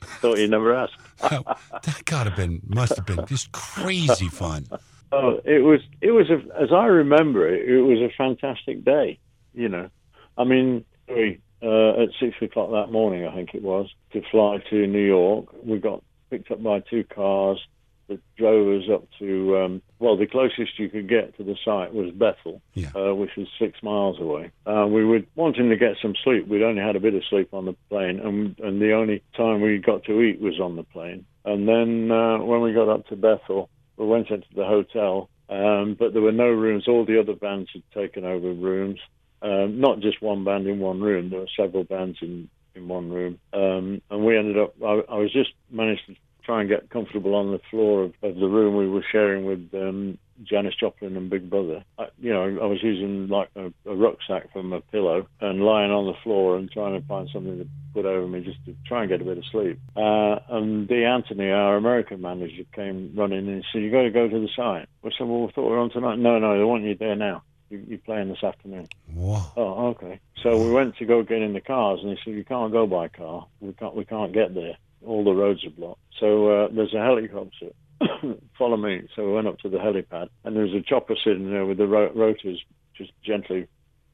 Thought 0.00 0.38
you 0.38 0.48
never 0.48 0.74
asked. 0.74 0.96
that 1.20 2.02
gotta 2.04 2.30
have 2.30 2.36
been, 2.36 2.62
must 2.66 2.96
have 2.96 3.06
been 3.06 3.26
just 3.26 3.52
crazy 3.52 4.28
fun. 4.28 4.66
Oh, 5.12 5.40
it 5.44 5.62
was. 5.64 5.80
It 6.00 6.10
was 6.10 6.28
a, 6.30 6.42
as 6.60 6.70
I 6.72 6.86
remember 6.86 7.48
it. 7.48 7.68
It 7.68 7.80
was 7.80 7.98
a 7.98 8.12
fantastic 8.16 8.84
day. 8.84 9.18
You 9.54 9.68
know, 9.68 9.90
I 10.36 10.44
mean, 10.44 10.84
we 11.08 11.40
uh, 11.62 12.02
at 12.02 12.10
six 12.20 12.36
o'clock 12.40 12.70
that 12.70 12.92
morning, 12.92 13.26
I 13.26 13.34
think 13.34 13.54
it 13.54 13.62
was, 13.62 13.88
to 14.12 14.22
fly 14.30 14.58
to 14.70 14.86
New 14.86 15.04
York. 15.04 15.46
We 15.64 15.78
got 15.78 16.02
picked 16.30 16.50
up 16.50 16.62
by 16.62 16.80
two 16.80 17.04
cars 17.04 17.60
that 18.08 18.20
drove 18.36 18.82
us 18.82 18.88
up 18.92 19.04
to, 19.18 19.56
um, 19.58 19.82
well, 20.00 20.16
the 20.16 20.26
closest 20.26 20.78
you 20.78 20.88
could 20.88 21.08
get 21.08 21.36
to 21.36 21.44
the 21.44 21.56
site 21.64 21.92
was 21.92 22.12
Bethel, 22.12 22.62
yeah. 22.74 22.90
uh, 22.94 23.14
which 23.14 23.30
was 23.36 23.48
six 23.58 23.82
miles 23.82 24.20
away. 24.20 24.50
Uh, 24.66 24.86
we 24.86 25.04
were 25.04 25.20
wanting 25.34 25.70
to 25.70 25.76
get 25.76 25.96
some 26.00 26.14
sleep. 26.22 26.46
We'd 26.46 26.62
only 26.62 26.82
had 26.82 26.96
a 26.96 27.00
bit 27.00 27.14
of 27.14 27.22
sleep 27.28 27.52
on 27.52 27.64
the 27.64 27.74
plane, 27.88 28.20
and, 28.20 28.58
and 28.60 28.80
the 28.80 28.92
only 28.92 29.22
time 29.36 29.60
we 29.60 29.78
got 29.78 30.04
to 30.04 30.20
eat 30.20 30.40
was 30.40 30.60
on 30.60 30.76
the 30.76 30.84
plane. 30.84 31.26
And 31.44 31.68
then 31.68 32.10
uh, 32.10 32.38
when 32.38 32.60
we 32.60 32.72
got 32.72 32.88
up 32.88 33.06
to 33.08 33.16
Bethel, 33.16 33.70
we 33.96 34.06
went 34.06 34.30
into 34.30 34.46
the 34.54 34.64
hotel, 34.64 35.28
um, 35.48 35.96
but 35.98 36.12
there 36.12 36.22
were 36.22 36.32
no 36.32 36.48
rooms. 36.48 36.86
All 36.86 37.04
the 37.04 37.18
other 37.18 37.34
bands 37.34 37.70
had 37.72 37.82
taken 37.92 38.24
over 38.24 38.52
rooms. 38.52 39.00
Um, 39.40 39.80
not 39.80 40.00
just 40.00 40.20
one 40.20 40.44
band 40.44 40.66
in 40.66 40.78
one 40.80 41.00
room. 41.00 41.30
There 41.30 41.40
were 41.40 41.46
several 41.56 41.84
bands 41.84 42.18
in 42.20 42.48
in 42.74 42.88
one 42.88 43.10
room, 43.10 43.38
um, 43.52 44.00
and 44.10 44.24
we 44.24 44.38
ended 44.38 44.58
up. 44.58 44.74
I, 44.82 45.02
I 45.08 45.18
was 45.18 45.32
just 45.32 45.50
managed 45.70 46.06
to 46.06 46.14
try 46.48 46.60
and 46.62 46.68
get 46.70 46.88
comfortable 46.88 47.34
on 47.34 47.52
the 47.52 47.60
floor 47.70 48.04
of, 48.04 48.14
of 48.22 48.36
the 48.36 48.48
room 48.48 48.74
we 48.74 48.88
were 48.88 49.04
sharing 49.12 49.44
with 49.44 49.68
um, 49.74 50.16
Janis 50.42 50.74
Joplin 50.74 51.14
and 51.14 51.28
Big 51.28 51.50
Brother. 51.50 51.84
I, 51.98 52.06
you 52.18 52.32
know, 52.32 52.44
I 52.62 52.64
was 52.64 52.82
using 52.82 53.28
like 53.28 53.50
a, 53.54 53.66
a 53.84 53.94
rucksack 53.94 54.50
from 54.54 54.72
a 54.72 54.80
pillow 54.80 55.26
and 55.42 55.62
lying 55.62 55.90
on 55.90 56.06
the 56.06 56.18
floor 56.22 56.56
and 56.56 56.70
trying 56.70 56.98
to 56.98 57.06
find 57.06 57.28
something 57.30 57.58
to 57.58 57.66
put 57.92 58.06
over 58.06 58.26
me 58.26 58.40
just 58.40 58.64
to 58.64 58.74
try 58.86 59.02
and 59.02 59.10
get 59.10 59.20
a 59.20 59.24
bit 59.24 59.36
of 59.36 59.44
sleep. 59.52 59.78
Uh, 59.94 60.38
and 60.48 60.88
Dee 60.88 61.04
Anthony, 61.04 61.50
our 61.50 61.76
American 61.76 62.22
manager, 62.22 62.64
came 62.74 63.12
running 63.14 63.46
and 63.46 63.62
said, 63.70 63.82
"You 63.82 63.90
got 63.90 64.02
to 64.02 64.10
go 64.10 64.26
to 64.26 64.40
the 64.40 64.48
site." 64.56 64.88
I 65.04 65.10
said, 65.18 65.28
"Well, 65.28 65.42
we 65.42 65.52
thought 65.52 65.64
we 65.64 65.72
were 65.72 65.78
on 65.78 65.90
tonight." 65.90 66.18
No, 66.18 66.38
no, 66.38 66.56
they 66.56 66.64
want 66.64 66.84
you 66.84 66.94
there 66.94 67.14
now. 67.14 67.42
You, 67.68 67.84
you're 67.86 67.98
playing 67.98 68.30
this 68.30 68.42
afternoon. 68.42 68.88
Whoa. 69.12 69.42
Oh, 69.54 69.86
okay. 69.88 70.18
So 70.42 70.56
we 70.56 70.72
went 70.72 70.96
to 70.96 71.04
go 71.04 71.22
get 71.22 71.42
in 71.42 71.52
the 71.52 71.60
cars, 71.60 72.00
and 72.02 72.10
he 72.10 72.18
said, 72.24 72.32
"You 72.38 72.44
can't 72.44 72.72
go 72.72 72.86
by 72.86 73.08
car. 73.08 73.46
We 73.60 73.74
can't. 73.74 73.94
We 73.94 74.06
can't 74.06 74.32
get 74.32 74.54
there." 74.54 74.78
All 75.04 75.24
the 75.24 75.32
roads 75.32 75.64
are 75.64 75.70
blocked. 75.70 76.00
So 76.20 76.48
uh, 76.48 76.68
there's 76.74 76.94
a 76.94 77.02
helicopter. 77.02 77.70
Follow 78.58 78.76
me. 78.76 79.08
So 79.14 79.26
we 79.26 79.32
went 79.32 79.46
up 79.46 79.58
to 79.60 79.68
the 79.68 79.78
helipad, 79.78 80.28
and 80.44 80.56
there 80.56 80.64
was 80.64 80.74
a 80.74 80.82
chopper 80.82 81.14
sitting 81.24 81.50
there 81.50 81.66
with 81.66 81.78
the 81.78 81.86
ro- 81.86 82.12
rotors 82.14 82.62
just 82.96 83.12
gently 83.24 83.66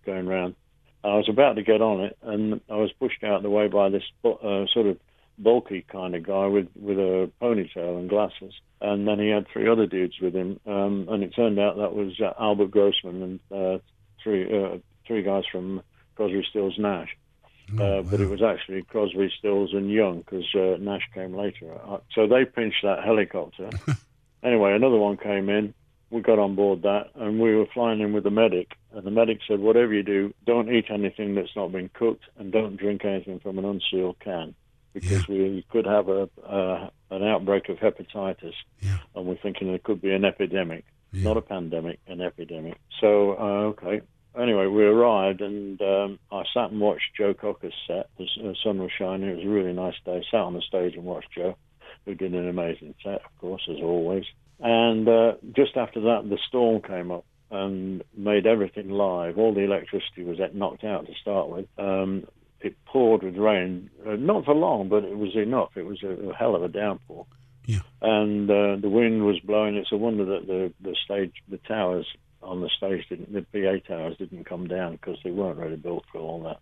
going 0.05 0.27
round. 0.27 0.55
I 1.03 1.17
was 1.17 1.29
about 1.29 1.57
to 1.57 1.63
get 1.63 1.83
on 1.83 2.01
it, 2.01 2.17
and 2.23 2.61
I 2.71 2.77
was 2.77 2.91
pushed 2.99 3.23
out 3.25 3.37
of 3.37 3.43
the 3.43 3.51
way 3.51 3.69
by 3.69 3.91
this 3.91 4.05
uh, 4.25 4.65
sort 4.73 4.87
of 4.87 4.99
bulky 5.39 5.85
kind 5.91 6.15
of 6.15 6.23
guy 6.23 6.47
with 6.47 6.69
with 6.81 6.99
a 6.99 7.31
ponytail 7.43 7.99
and 7.99 8.09
glasses. 8.09 8.55
And 8.81 9.07
then 9.07 9.19
he 9.19 9.29
had 9.29 9.47
three 9.53 9.69
other 9.69 9.87
dudes 9.87 10.15
with 10.21 10.35
him, 10.35 10.61
um, 10.67 11.07
and 11.11 11.23
it 11.23 11.35
turned 11.35 11.59
out 11.59 11.77
that 11.77 11.95
was 11.95 12.19
uh, 12.21 12.33
Albert 12.41 12.71
Grossman 12.71 13.23
and 13.23 13.41
uh, 13.51 13.79
three 14.23 14.45
uh, 14.45 14.79
three 15.07 15.23
guys 15.23 15.45
from 15.51 15.83
Crosby, 16.17 16.45
Stills, 16.49 16.79
Nash. 16.79 17.17
Oh, 17.79 17.99
uh, 17.99 18.03
but 18.03 18.21
it 18.21 18.29
was 18.29 18.43
actually 18.43 18.83
Crosby, 18.83 19.33
Stills, 19.39 19.73
and 19.73 19.91
Young 19.91 20.19
because 20.19 20.45
uh, 20.55 20.77
Nash 20.79 21.09
came 21.15 21.35
later. 21.35 21.75
Uh, 21.87 21.99
so 22.15 22.27
they 22.27 22.45
pinched 22.45 22.83
that 22.83 23.03
helicopter. 23.05 23.71
anyway, 24.43 24.75
another 24.75 24.97
one 24.97 25.17
came 25.17 25.49
in. 25.49 25.75
We 26.11 26.21
got 26.21 26.39
on 26.39 26.55
board 26.55 26.83
that, 26.83 27.11
and 27.15 27.41
we 27.41 27.57
were 27.57 27.67
flying 27.73 28.01
in 28.01 28.13
with 28.13 28.25
the 28.25 28.31
medic. 28.31 28.77
And 28.93 29.05
the 29.05 29.11
medic 29.11 29.41
said, 29.49 29.61
"Whatever 29.61 29.95
you 29.95 30.03
do, 30.03 30.35
don't 30.47 30.71
eat 30.73 30.87
anything 30.91 31.35
that's 31.35 31.57
not 31.57 31.73
been 31.73 31.89
cooked, 31.89 32.25
and 32.39 32.53
don't 32.53 32.77
drink 32.77 33.05
anything 33.05 33.41
from 33.41 33.59
an 33.59 33.65
unsealed 33.65 34.17
can." 34.21 34.55
because 34.95 35.29
yeah. 35.29 35.35
we 35.35 35.67
could 35.71 35.85
have 35.85 36.09
a 36.09 36.29
uh, 36.47 36.89
an 37.11 37.23
outbreak 37.23 37.69
of 37.69 37.77
hepatitis, 37.79 38.55
yeah. 38.81 38.97
and 39.15 39.27
we're 39.27 39.37
thinking 39.37 39.69
it 39.69 39.83
could 39.83 40.01
be 40.01 40.13
an 40.13 40.25
epidemic, 40.25 40.85
yeah. 41.13 41.25
not 41.25 41.37
a 41.37 41.43
pandemic, 41.43 41.99
an 42.07 42.23
epidemic. 42.23 42.79
So 43.01 43.33
uh, 43.33 43.73
okay, 43.73 44.01
anyway, 44.39 44.67
we 44.67 44.85
arrived 44.85 45.41
and 45.41 45.81
um, 45.81 46.19
I 46.31 46.43
sat 46.53 46.71
and 46.71 46.81
watched 46.81 47.15
Joe 47.17 47.35
Cocker's 47.35 47.75
set. 47.87 48.09
The, 48.19 48.27
the 48.37 48.57
sun 48.63 48.79
was 48.79 48.91
shining. 48.99 49.29
It 49.29 49.37
was 49.37 49.45
a 49.45 49.49
really 49.49 49.73
nice 49.73 49.95
day. 50.05 50.25
Sat 50.31 50.41
on 50.41 50.55
the 50.55 50.63
stage 50.63 50.95
and 50.95 51.05
watched 51.05 51.33
Joe, 51.33 51.57
who 52.05 52.15
did 52.15 52.35
an 52.35 52.49
amazing 52.49 52.95
set, 53.03 53.25
of 53.25 53.39
course, 53.41 53.63
as 53.71 53.83
always. 53.83 54.25
And 54.61 55.09
uh, 55.09 55.33
just 55.55 55.77
after 55.77 56.01
that, 56.03 56.29
the 56.29 56.39
storm 56.49 56.83
came 56.83 57.11
up 57.11 57.25
and 57.51 58.03
made 58.17 58.47
everything 58.47 58.91
live. 58.91 59.39
All 59.39 59.55
the 59.55 59.61
electricity 59.61 60.25
was 60.25 60.39
knocked 60.55 60.85
out 60.85 61.07
to 61.07 61.13
start 61.21 61.49
with. 61.49 61.67
Um, 61.79 62.27
it 62.61 62.77
poured 62.87 63.23
with 63.23 63.37
rain, 63.37 63.91
uh, 64.07 64.17
not 64.17 64.47
for 64.47 64.55
long, 64.55 64.89
but 64.89 65.05
it 65.05 65.17
was 65.17 65.37
enough. 65.37 65.77
It 65.77 65.85
was 65.85 66.03
a, 66.03 66.31
a 66.31 66.35
hell 66.35 66.57
of 66.57 66.63
a 66.63 66.69
downpour. 66.69 67.27
Yeah. 67.67 67.81
and 68.03 68.51
uh, 68.51 68.77
the 68.77 68.91
wind 68.91 69.25
was 69.25 69.41
blowing. 69.41 69.77
It's 69.77 69.91
a 69.91 69.97
wonder 69.97 70.25
that 70.27 70.47
the 70.47 70.73
the 70.83 70.95
stage, 71.03 71.33
the 71.49 71.57
towers 71.57 72.07
on 72.45 72.61
the 72.61 72.71
stage 72.77 73.09
didn't, 73.09 73.33
the 73.33 73.43
PA 73.43 73.87
towers 73.87 74.17
didn't 74.19 74.45
come 74.45 74.69
down 74.69 74.93
because 74.93 75.19
they 75.25 75.31
weren't 75.31 75.59
really 75.59 75.77
built 75.77 76.05
for 76.13 76.19
all 76.19 76.43
that. 76.45 76.61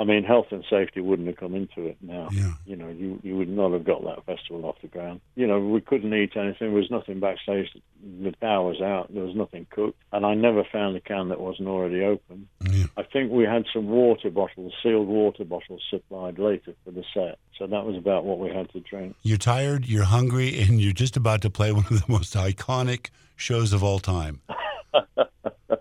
I 0.00 0.04
mean, 0.04 0.24
health 0.24 0.46
and 0.50 0.64
safety 0.70 1.02
wouldn't 1.02 1.28
have 1.28 1.36
come 1.36 1.54
into 1.54 1.86
it 1.86 1.98
now. 2.00 2.28
Yeah. 2.32 2.54
You 2.64 2.76
know, 2.76 2.88
you 2.88 3.20
you 3.22 3.36
would 3.36 3.50
not 3.50 3.72
have 3.72 3.84
got 3.84 4.02
that 4.04 4.24
festival 4.24 4.64
off 4.64 4.76
the 4.80 4.88
ground. 4.88 5.20
You 5.34 5.46
know, 5.46 5.60
we 5.60 5.82
couldn't 5.82 6.14
eat 6.14 6.36
anything. 6.36 6.68
There 6.68 6.70
was 6.70 6.90
nothing 6.90 7.20
backstage. 7.20 7.68
The 8.02 8.32
power 8.40 8.68
was 8.68 8.80
out. 8.80 9.12
There 9.12 9.24
was 9.24 9.36
nothing 9.36 9.66
cooked, 9.68 10.00
and 10.10 10.24
I 10.24 10.32
never 10.32 10.64
found 10.64 10.96
a 10.96 11.00
can 11.00 11.28
that 11.28 11.38
wasn't 11.38 11.68
already 11.68 12.02
open. 12.02 12.48
Yeah. 12.62 12.86
I 12.96 13.02
think 13.02 13.30
we 13.30 13.44
had 13.44 13.66
some 13.74 13.88
water 13.88 14.30
bottles, 14.30 14.72
sealed 14.82 15.06
water 15.06 15.44
bottles, 15.44 15.82
supplied 15.90 16.38
later 16.38 16.74
for 16.82 16.92
the 16.92 17.04
set. 17.12 17.38
So 17.58 17.66
that 17.66 17.84
was 17.84 17.96
about 17.96 18.24
what 18.24 18.38
we 18.38 18.48
had 18.48 18.70
to 18.72 18.80
drink. 18.80 19.16
You're 19.22 19.36
tired, 19.36 19.84
you're 19.84 20.04
hungry, 20.04 20.60
and 20.60 20.80
you're 20.80 20.94
just 20.94 21.18
about 21.18 21.42
to 21.42 21.50
play 21.50 21.72
one 21.72 21.84
of 21.90 22.00
the 22.00 22.04
most 22.08 22.34
iconic 22.34 23.10
shows 23.36 23.74
of 23.74 23.84
all 23.84 23.98
time. 23.98 24.40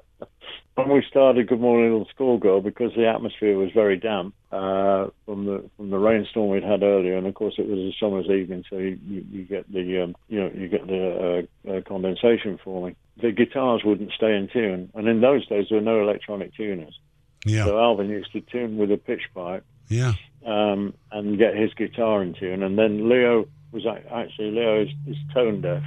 When 0.76 0.92
we 0.92 1.04
started 1.10 1.50
Good 1.50 1.60
Morning 1.60 1.92
Little 1.92 2.08
Schoolgirl, 2.16 2.62
because 2.62 2.94
the 2.96 3.06
atmosphere 3.06 3.58
was 3.58 3.70
very 3.74 3.98
damp 3.98 4.34
uh, 4.50 5.08
from 5.26 5.44
the 5.46 5.70
from 5.76 5.90
the 5.90 5.98
rainstorm 5.98 6.52
we'd 6.52 6.64
had 6.64 6.84
earlier, 6.84 7.18
and 7.18 7.28
of 7.28 7.34
course 7.34 7.56
it 7.58 7.68
was 7.68 7.80
a 7.80 7.92
summer's 8.00 8.30
evening, 8.30 8.64
so 8.70 8.78
you, 8.78 8.98
you, 9.06 9.26
you 9.30 9.44
get 9.44 9.70
the 9.74 10.04
um, 10.04 10.16
you 10.30 10.40
know 10.40 10.50
you 10.56 10.70
get 10.70 10.88
the 10.88 11.48
uh, 11.68 11.70
uh, 11.70 11.82
condensation 11.82 12.58
forming. 12.64 12.96
The 13.22 13.34
guitars 13.34 13.82
wouldn't 13.84 14.14
stay 14.14 14.34
in 14.34 14.48
tune, 14.48 14.90
and 14.96 15.06
in 15.10 15.20
those 15.20 15.46
days 15.48 15.66
there 15.70 15.80
were 15.80 15.84
no 15.84 16.02
electronic 16.02 16.56
tuners. 16.56 16.98
Yeah. 17.46 17.66
So 17.66 17.78
Alvin 17.78 18.08
used 18.08 18.32
to 18.32 18.40
tune 18.40 18.78
with 18.78 18.90
a 18.90 18.98
pitch 18.98 19.24
pipe 19.36 19.66
Yeah. 19.90 20.14
um, 20.46 20.94
and 21.12 21.38
get 21.38 21.58
his 21.58 21.74
guitar 21.74 22.24
in 22.24 22.36
tune, 22.36 22.64
and 22.64 22.78
then 22.78 23.10
Leo 23.10 23.50
was 23.74 23.86
actually 23.86 24.52
Leo 24.52 24.84
is, 24.84 24.90
is 25.08 25.18
tone 25.34 25.60
deaf. 25.60 25.84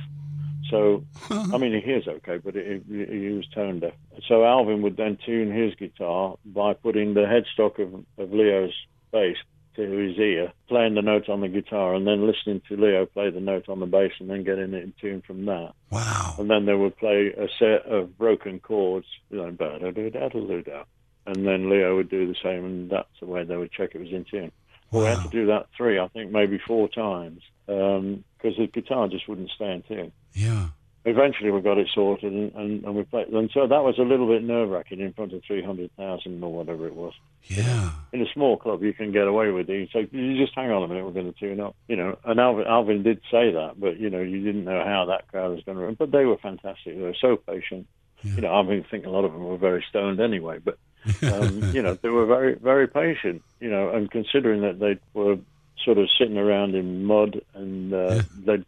So, 0.70 1.04
I 1.30 1.58
mean, 1.58 1.72
he 1.72 1.80
hears 1.80 2.08
okay, 2.08 2.38
but 2.38 2.54
he, 2.54 2.80
he, 2.88 3.04
he 3.04 3.28
was 3.30 3.46
tone 3.48 3.80
deaf. 3.80 3.94
So 4.28 4.44
Alvin 4.44 4.82
would 4.82 4.96
then 4.96 5.18
tune 5.24 5.50
his 5.50 5.74
guitar 5.74 6.36
by 6.44 6.74
putting 6.74 7.14
the 7.14 7.22
headstock 7.22 7.78
of, 7.78 8.04
of 8.18 8.32
Leo's 8.32 8.74
bass 9.12 9.36
to 9.76 9.82
his 9.82 10.18
ear, 10.18 10.52
playing 10.68 10.94
the 10.94 11.02
note 11.02 11.28
on 11.28 11.40
the 11.40 11.48
guitar, 11.48 11.94
and 11.94 12.06
then 12.06 12.26
listening 12.26 12.60
to 12.68 12.76
Leo 12.76 13.06
play 13.06 13.30
the 13.30 13.40
note 13.40 13.68
on 13.68 13.80
the 13.80 13.86
bass, 13.86 14.12
and 14.20 14.28
then 14.28 14.44
getting 14.44 14.74
it 14.74 14.82
in 14.82 14.92
tune 15.00 15.22
from 15.26 15.46
that. 15.46 15.72
Wow. 15.90 16.34
And 16.38 16.50
then 16.50 16.66
they 16.66 16.74
would 16.74 16.96
play 16.96 17.32
a 17.36 17.48
set 17.58 17.86
of 17.86 18.16
broken 18.18 18.60
chords, 18.60 19.06
you 19.30 19.38
know, 19.38 19.50
da-da-da-da-da-da. 19.50 20.84
and 21.26 21.46
then 21.46 21.70
Leo 21.70 21.96
would 21.96 22.10
do 22.10 22.26
the 22.26 22.36
same, 22.42 22.64
and 22.64 22.90
that's 22.90 23.08
the 23.20 23.26
way 23.26 23.44
they 23.44 23.56
would 23.56 23.72
check 23.72 23.94
it 23.94 24.00
was 24.00 24.12
in 24.12 24.24
tune. 24.24 24.52
Well, 24.90 25.04
we 25.04 25.08
had 25.08 25.22
to 25.22 25.28
do 25.30 25.46
that 25.46 25.68
three, 25.74 25.98
I 25.98 26.08
think, 26.08 26.30
maybe 26.30 26.60
four 26.66 26.88
times, 26.88 27.40
because 27.66 28.56
the 28.58 28.68
guitar 28.72 29.08
just 29.08 29.28
wouldn't 29.28 29.50
stay 29.50 29.72
in 29.72 29.82
tune. 29.82 30.12
Yeah. 30.32 30.68
Eventually, 31.04 31.50
we 31.50 31.60
got 31.60 31.78
it 31.78 31.88
sorted, 31.92 32.32
and, 32.32 32.52
and, 32.54 32.84
and 32.84 32.94
we 32.94 33.02
played. 33.02 33.26
And 33.26 33.50
so 33.52 33.66
that 33.66 33.82
was 33.82 33.98
a 33.98 34.02
little 34.02 34.28
bit 34.28 34.44
nerve 34.44 34.68
wracking 34.68 35.00
in 35.00 35.12
front 35.12 35.32
of 35.32 35.42
three 35.44 35.62
hundred 35.62 35.90
thousand 35.96 36.42
or 36.44 36.52
whatever 36.52 36.86
it 36.86 36.94
was. 36.94 37.12
Yeah. 37.48 37.90
In 38.12 38.22
a 38.22 38.32
small 38.32 38.56
club, 38.56 38.84
you 38.84 38.92
can 38.92 39.10
get 39.10 39.26
away 39.26 39.50
with 39.50 39.68
it. 39.68 39.88
So 39.92 40.06
you 40.12 40.38
just 40.38 40.54
hang 40.54 40.70
on 40.70 40.84
a 40.84 40.86
minute, 40.86 41.04
we're 41.04 41.10
going 41.10 41.32
to 41.32 41.38
tune 41.38 41.58
up. 41.58 41.74
You 41.88 41.96
know, 41.96 42.18
and 42.24 42.38
Alvin, 42.38 42.66
Alvin 42.68 43.02
did 43.02 43.20
say 43.32 43.50
that, 43.50 43.80
but 43.80 43.98
you 43.98 44.10
know, 44.10 44.20
you 44.20 44.44
didn't 44.44 44.64
know 44.64 44.84
how 44.84 45.06
that 45.06 45.26
crowd 45.26 45.50
was 45.50 45.64
going 45.64 45.76
to. 45.78 45.84
Run. 45.84 45.94
But 45.94 46.12
they 46.12 46.24
were 46.24 46.38
fantastic. 46.38 46.94
They 46.94 47.02
were 47.02 47.16
so 47.20 47.36
patient. 47.36 47.88
Yeah. 48.22 48.34
You 48.36 48.40
know, 48.42 48.52
I 48.52 48.62
mean, 48.62 48.84
I 48.86 48.88
think 48.88 49.04
a 49.04 49.10
lot 49.10 49.24
of 49.24 49.32
them 49.32 49.42
were 49.42 49.56
very 49.56 49.84
stoned 49.88 50.20
anyway, 50.20 50.58
but 50.58 50.78
um, 51.24 51.70
you 51.74 51.82
know, 51.82 51.94
they 52.00 52.10
were 52.10 52.26
very, 52.26 52.54
very 52.54 52.86
patient. 52.86 53.42
You 53.58 53.70
know, 53.70 53.90
and 53.90 54.08
considering 54.08 54.60
that 54.62 54.78
they 54.78 54.98
were 55.14 55.38
sort 55.84 55.98
of 55.98 56.08
sitting 56.18 56.38
around 56.38 56.74
in 56.74 57.04
mud 57.04 57.40
and 57.54 57.92
uh, 57.92 57.96
Yeah. 58.14 58.22
they 58.46 58.64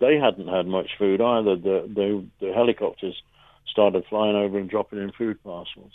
they 0.00 0.16
hadn't 0.16 0.48
had 0.48 0.66
much 0.66 0.90
food 0.98 1.20
either. 1.20 1.56
The, 1.56 1.90
the 1.92 2.24
the 2.40 2.52
helicopters 2.52 3.22
started 3.66 4.04
flying 4.08 4.36
over 4.36 4.58
and 4.58 4.68
dropping 4.70 4.98
in 5.00 5.12
food 5.12 5.42
parcels, 5.44 5.92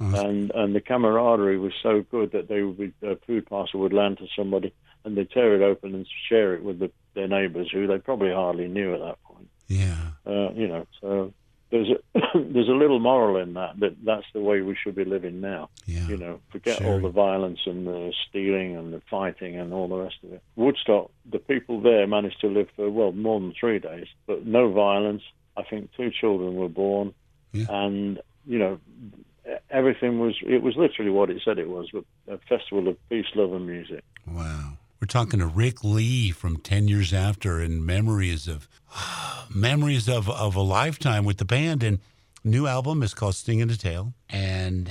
Oh, 0.00 0.26
and 0.26 0.50
and 0.54 0.74
the 0.74 0.80
camaraderie 0.80 1.58
was 1.58 1.72
so 1.82 2.02
good 2.10 2.32
that 2.32 2.48
they 2.48 2.62
would 2.62 2.78
be, 2.78 2.92
a 3.02 3.16
food 3.26 3.46
parcel 3.46 3.80
would 3.80 3.92
land 3.92 4.18
to 4.18 4.26
somebody 4.36 4.72
and 5.04 5.16
they 5.16 5.24
tear 5.24 5.54
it 5.54 5.62
open 5.62 5.94
and 5.94 6.06
share 6.28 6.54
it 6.54 6.62
with 6.62 6.78
the, 6.80 6.90
their 7.14 7.28
neighbours 7.28 7.70
who 7.72 7.86
they 7.86 7.98
probably 7.98 8.32
hardly 8.32 8.66
knew 8.68 8.94
at 8.94 9.00
that 9.00 9.22
point. 9.22 9.48
Yeah. 9.68 9.96
Uh, 10.26 10.50
you 10.52 10.66
know, 10.68 10.86
so 11.00 11.32
there's 11.70 11.88
a 11.90 12.20
there's 12.38 12.68
a 12.68 12.72
little 12.72 12.98
moral 12.98 13.36
in 13.36 13.54
that 13.54 13.78
that 13.80 13.96
that's 14.04 14.26
the 14.32 14.40
way 14.40 14.60
we 14.62 14.74
should 14.82 14.94
be 14.94 15.04
living 15.04 15.40
now. 15.40 15.68
Yeah. 15.86 16.06
You 16.08 16.16
know, 16.16 16.40
forget 16.50 16.78
Sure. 16.78 16.86
all 16.94 17.00
the 17.00 17.08
violence 17.10 17.60
and 17.66 17.86
the 17.86 18.12
stealing 18.28 18.76
and 18.76 18.92
the 18.92 19.02
fighting 19.10 19.58
and 19.58 19.72
all 19.72 19.88
the 19.88 19.96
rest 19.96 20.16
of 20.24 20.32
it. 20.32 20.42
Woodstock, 20.56 21.10
the 21.30 21.38
people 21.38 21.80
there 21.80 22.06
managed 22.06 22.40
to 22.40 22.48
live 22.48 22.68
for 22.76 22.88
well 22.90 23.12
more 23.12 23.38
than 23.40 23.52
three 23.58 23.78
days, 23.78 24.06
but 24.26 24.46
no 24.46 24.70
violence. 24.72 25.22
I 25.56 25.62
think 25.64 25.90
two 25.96 26.10
children 26.10 26.54
were 26.54 26.68
born, 26.68 27.12
Yeah. 27.52 27.66
and 27.68 28.20
you 28.46 28.58
know, 28.58 28.78
everything 29.70 30.20
was 30.20 30.36
it 30.46 30.62
was 30.62 30.76
literally 30.76 31.10
what 31.10 31.30
it 31.30 31.42
said 31.44 31.58
it 31.58 31.68
was, 31.68 31.90
a 32.28 32.38
festival 32.48 32.88
of 32.88 32.96
peace, 33.08 33.26
love, 33.34 33.52
and 33.52 33.66
music. 33.66 34.04
Wow. 34.26 34.77
We're 35.00 35.06
talking 35.06 35.38
to 35.38 35.46
Ric 35.46 35.84
Lee 35.84 36.32
from 36.32 36.56
10 36.56 36.88
years 36.88 37.12
after 37.12 37.60
and 37.60 37.86
memories 37.86 38.48
of 38.48 38.68
memories 39.54 40.08
of, 40.08 40.28
of 40.28 40.56
a 40.56 40.60
lifetime 40.60 41.24
with 41.24 41.36
the 41.36 41.44
band 41.44 41.84
and 41.84 42.00
new 42.42 42.66
album 42.66 43.04
is 43.04 43.14
called 43.14 43.36
Sting 43.36 43.60
in 43.60 43.68
the 43.68 43.76
Tail 43.76 44.12
and 44.28 44.90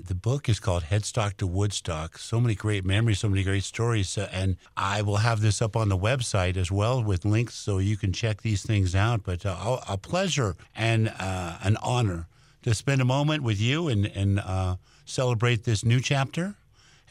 the 0.00 0.14
book 0.14 0.48
is 0.48 0.58
called 0.58 0.84
Headstock 0.84 1.36
to 1.36 1.46
Woodstock. 1.46 2.16
So 2.16 2.40
many 2.40 2.54
great 2.54 2.86
memories, 2.86 3.18
so 3.18 3.28
many 3.28 3.42
great 3.42 3.64
stories. 3.64 4.16
And 4.16 4.56
I 4.74 5.02
will 5.02 5.18
have 5.18 5.42
this 5.42 5.60
up 5.60 5.76
on 5.76 5.90
the 5.90 5.98
website 5.98 6.56
as 6.56 6.72
well 6.72 7.04
with 7.04 7.26
links 7.26 7.54
so 7.54 7.76
you 7.76 7.98
can 7.98 8.14
check 8.14 8.40
these 8.40 8.62
things 8.62 8.94
out. 8.94 9.22
But 9.22 9.44
uh, 9.44 9.80
a 9.86 9.98
pleasure 9.98 10.56
and 10.74 11.12
uh, 11.18 11.58
an 11.62 11.76
honor 11.82 12.26
to 12.62 12.72
spend 12.72 13.02
a 13.02 13.04
moment 13.04 13.42
with 13.42 13.60
you 13.60 13.88
and, 13.88 14.06
and 14.06 14.40
uh, 14.40 14.76
celebrate 15.04 15.64
this 15.64 15.84
new 15.84 16.00
chapter 16.00 16.56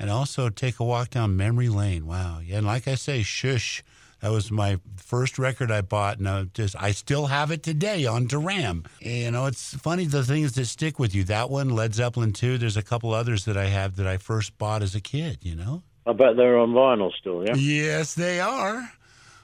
and 0.01 0.09
also 0.09 0.49
take 0.49 0.79
a 0.79 0.83
walk 0.83 1.11
down 1.11 1.37
memory 1.37 1.69
lane. 1.69 2.07
Wow. 2.07 2.39
Yeah, 2.43 2.57
and 2.57 2.67
like 2.67 2.87
I 2.87 2.95
say, 2.95 3.21
Shush. 3.21 3.83
That 4.21 4.31
was 4.31 4.51
my 4.51 4.79
first 4.97 5.39
record 5.39 5.71
I 5.71 5.81
bought, 5.81 6.19
and 6.19 6.29
I 6.29 6.43
just 6.43 6.75
I 6.79 6.91
still 6.91 7.25
have 7.25 7.49
it 7.49 7.63
today 7.63 8.05
on 8.05 8.27
Deram. 8.27 8.85
You 8.99 9.31
know, 9.31 9.47
it's 9.47 9.73
funny 9.73 10.05
the 10.05 10.23
things 10.23 10.53
that 10.53 10.65
stick 10.65 10.99
with 10.99 11.15
you. 11.15 11.23
That 11.23 11.49
one, 11.49 11.69
Led 11.69 11.95
Zeppelin 11.95 12.31
two. 12.31 12.59
There's 12.59 12.77
a 12.77 12.83
couple 12.83 13.15
others 13.15 13.45
that 13.45 13.57
I 13.57 13.65
have 13.65 13.95
that 13.95 14.05
I 14.05 14.17
first 14.17 14.59
bought 14.59 14.83
as 14.83 14.93
a 14.93 15.01
kid. 15.01 15.39
You 15.41 15.55
know. 15.55 15.81
I 16.05 16.13
bet 16.13 16.35
they're 16.35 16.57
on 16.57 16.73
vinyl 16.73 17.11
still, 17.19 17.45
yeah. 17.45 17.55
Yes, 17.55 18.15
they 18.15 18.39
are. 18.39 18.91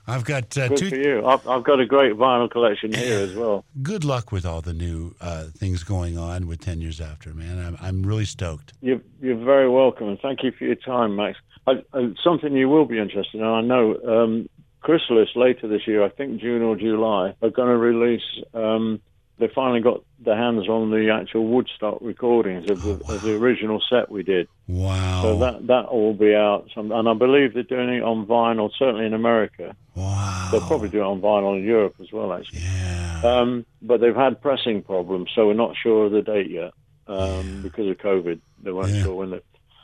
I've 0.07 0.23
got 0.23 0.57
uh, 0.57 0.69
Good 0.69 0.77
two. 0.77 0.89
for 0.89 0.95
you. 0.95 1.25
I've, 1.25 1.45
I've 1.47 1.63
got 1.63 1.79
a 1.81 1.85
great 1.85 2.13
vinyl 2.13 2.49
collection 2.49 2.93
here 2.93 3.19
as 3.19 3.35
well. 3.35 3.65
Good 3.81 4.05
luck 4.05 4.31
with 4.31 4.45
all 4.45 4.61
the 4.61 4.73
new 4.73 5.15
uh, 5.19 5.45
things 5.55 5.83
going 5.83 6.17
on 6.17 6.47
with 6.47 6.61
Ten 6.61 6.79
Years 6.79 7.01
After, 7.01 7.33
man. 7.33 7.59
I'm 7.59 7.77
I'm 7.81 8.03
really 8.03 8.25
stoked. 8.25 8.73
You're, 8.81 9.01
you're 9.21 9.43
very 9.43 9.69
welcome, 9.69 10.07
and 10.07 10.19
thank 10.19 10.43
you 10.43 10.51
for 10.51 10.63
your 10.63 10.75
time, 10.75 11.15
Max. 11.15 11.37
I, 11.67 11.83
I, 11.93 12.13
something 12.23 12.53
you 12.53 12.69
will 12.69 12.85
be 12.85 12.97
interested 12.97 13.41
in, 13.41 13.43
I 13.43 13.61
know 13.61 13.97
um, 14.07 14.49
Chrysalis 14.81 15.29
later 15.35 15.67
this 15.67 15.85
year, 15.85 16.03
I 16.03 16.09
think 16.09 16.39
June 16.39 16.61
or 16.61 16.77
July, 16.77 17.35
are 17.41 17.49
going 17.49 17.67
to 17.67 17.77
release. 17.77 18.21
Um, 18.53 19.01
they 19.39 19.47
finally 19.54 19.82
got 19.82 20.04
their 20.19 20.36
hands 20.36 20.67
on 20.67 20.89
the 20.89 21.10
actual 21.12 21.45
Woodstock 21.47 22.00
recordings 22.02 22.69
of 22.71 22.82
the, 22.82 22.91
of 23.13 23.21
the 23.21 23.36
original 23.36 23.82
set 23.89 24.10
we 24.10 24.23
did. 24.23 24.47
Wow. 24.67 25.21
So 25.21 25.38
that 25.39 25.67
that 25.67 25.93
will 25.93 26.13
be 26.13 26.34
out, 26.34 26.69
some, 26.73 26.91
and 26.91 27.08
I 27.08 27.13
believe 27.13 27.54
they're 27.54 27.63
doing 27.63 27.89
it 27.89 28.02
on 28.04 28.26
vinyl, 28.26 28.71
certainly 28.78 29.06
in 29.06 29.13
America. 29.13 29.76
wow. 29.95 30.50
They'll 30.52 30.62
probably 30.62 30.89
do 30.89 31.00
it 31.00 31.04
on 31.06 31.21
vinyl 31.21 31.58
in 31.58 31.63
Europe 31.63 31.95
as 32.02 32.12
well, 32.12 32.34
actually. 32.34 32.62
Yeah. 32.62 33.21
Um, 33.23 33.65
but 33.82 34.00
they've 34.02 34.15
had 34.15 34.41
pressing 34.41 34.82
problems, 34.84 35.30
so 35.36 35.47
we're 35.47 35.54
not 35.54 35.76
sure 35.76 36.06
of 36.08 36.12
the 36.12 36.21
date 36.21 36.50
yet 36.52 36.71
um, 37.08 37.62
because 37.63 37.88
of 37.89 37.97
COVID. 37.97 38.39
They 38.63 38.71
weren't 38.71 38.89
Yeah. 38.93 39.04
sure 39.04 39.15
when 39.15 39.30
they, 39.32 39.41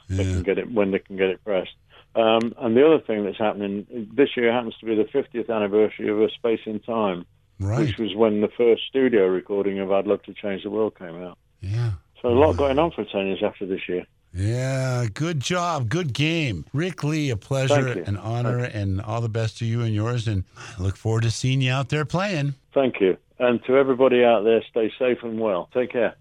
they 0.09 0.23
Yeah. 0.23 0.33
can 0.33 0.43
get 0.43 0.57
it 0.57 0.71
when 0.71 0.91
they 0.91 0.99
can 0.99 1.15
get 1.17 1.29
it 1.29 1.43
pressed. 1.43 1.73
Um, 2.15 2.53
and 2.59 2.77
the 2.77 2.85
other 2.85 2.99
thing 2.99 3.23
that's 3.25 3.39
happening 3.39 3.87
this 4.13 4.29
year 4.37 4.51
happens 4.51 4.75
to 4.79 4.85
be 4.85 4.95
the 4.95 5.05
50th 5.05 5.49
anniversary 5.49 6.09
of 6.09 6.21
A 6.21 6.29
Space 6.29 6.59
in 6.67 6.79
Time, 6.79 7.25
Right. 7.59 7.79
which 7.87 7.97
was 7.97 8.15
when 8.15 8.41
the 8.41 8.49
first 8.57 8.83
studio 8.89 9.27
recording 9.27 9.79
of 9.79 9.91
I'd 9.91 10.07
Love 10.07 10.23
to 10.23 10.33
Change 10.33 10.63
the 10.63 10.69
World 10.69 10.97
came 10.97 11.21
out. 11.23 11.37
Yeah. 11.61 11.91
So 12.21 12.29
a 12.29 12.31
lot 12.31 12.57
going 12.57 12.79
on 12.79 12.91
for 12.91 13.05
10 13.05 13.27
years 13.27 13.43
after 13.43 13.65
this 13.65 13.81
year. 13.87 14.05
Yeah, 14.35 15.05
good 15.13 15.39
job, 15.39 15.89
good 15.89 16.11
game, 16.13 16.65
Ric 16.73 17.03
Lee. 17.03 17.29
A 17.29 17.37
pleasure, 17.37 17.93
Thank 17.93 17.95
you. 17.97 18.03
an 18.07 18.17
honor, 18.17 18.57
and 18.63 18.99
all 18.99 19.21
the 19.21 19.29
best 19.29 19.59
to 19.59 19.65
you 19.65 19.81
and 19.81 19.93
yours. 19.93 20.27
And 20.27 20.43
I 20.77 20.81
look 20.81 20.95
forward 20.97 21.21
to 21.23 21.31
seeing 21.31 21.61
you 21.61 21.71
out 21.71 21.89
there 21.89 22.03
playing. 22.03 22.55
Thank 22.73 22.99
you. 22.99 23.17
And 23.37 23.63
to 23.65 23.77
everybody 23.77 24.23
out 24.23 24.43
there, 24.43 24.63
stay 24.71 24.91
safe 24.97 25.19
and 25.21 25.39
well. 25.39 25.69
Take 25.73 25.91
care. 25.91 26.15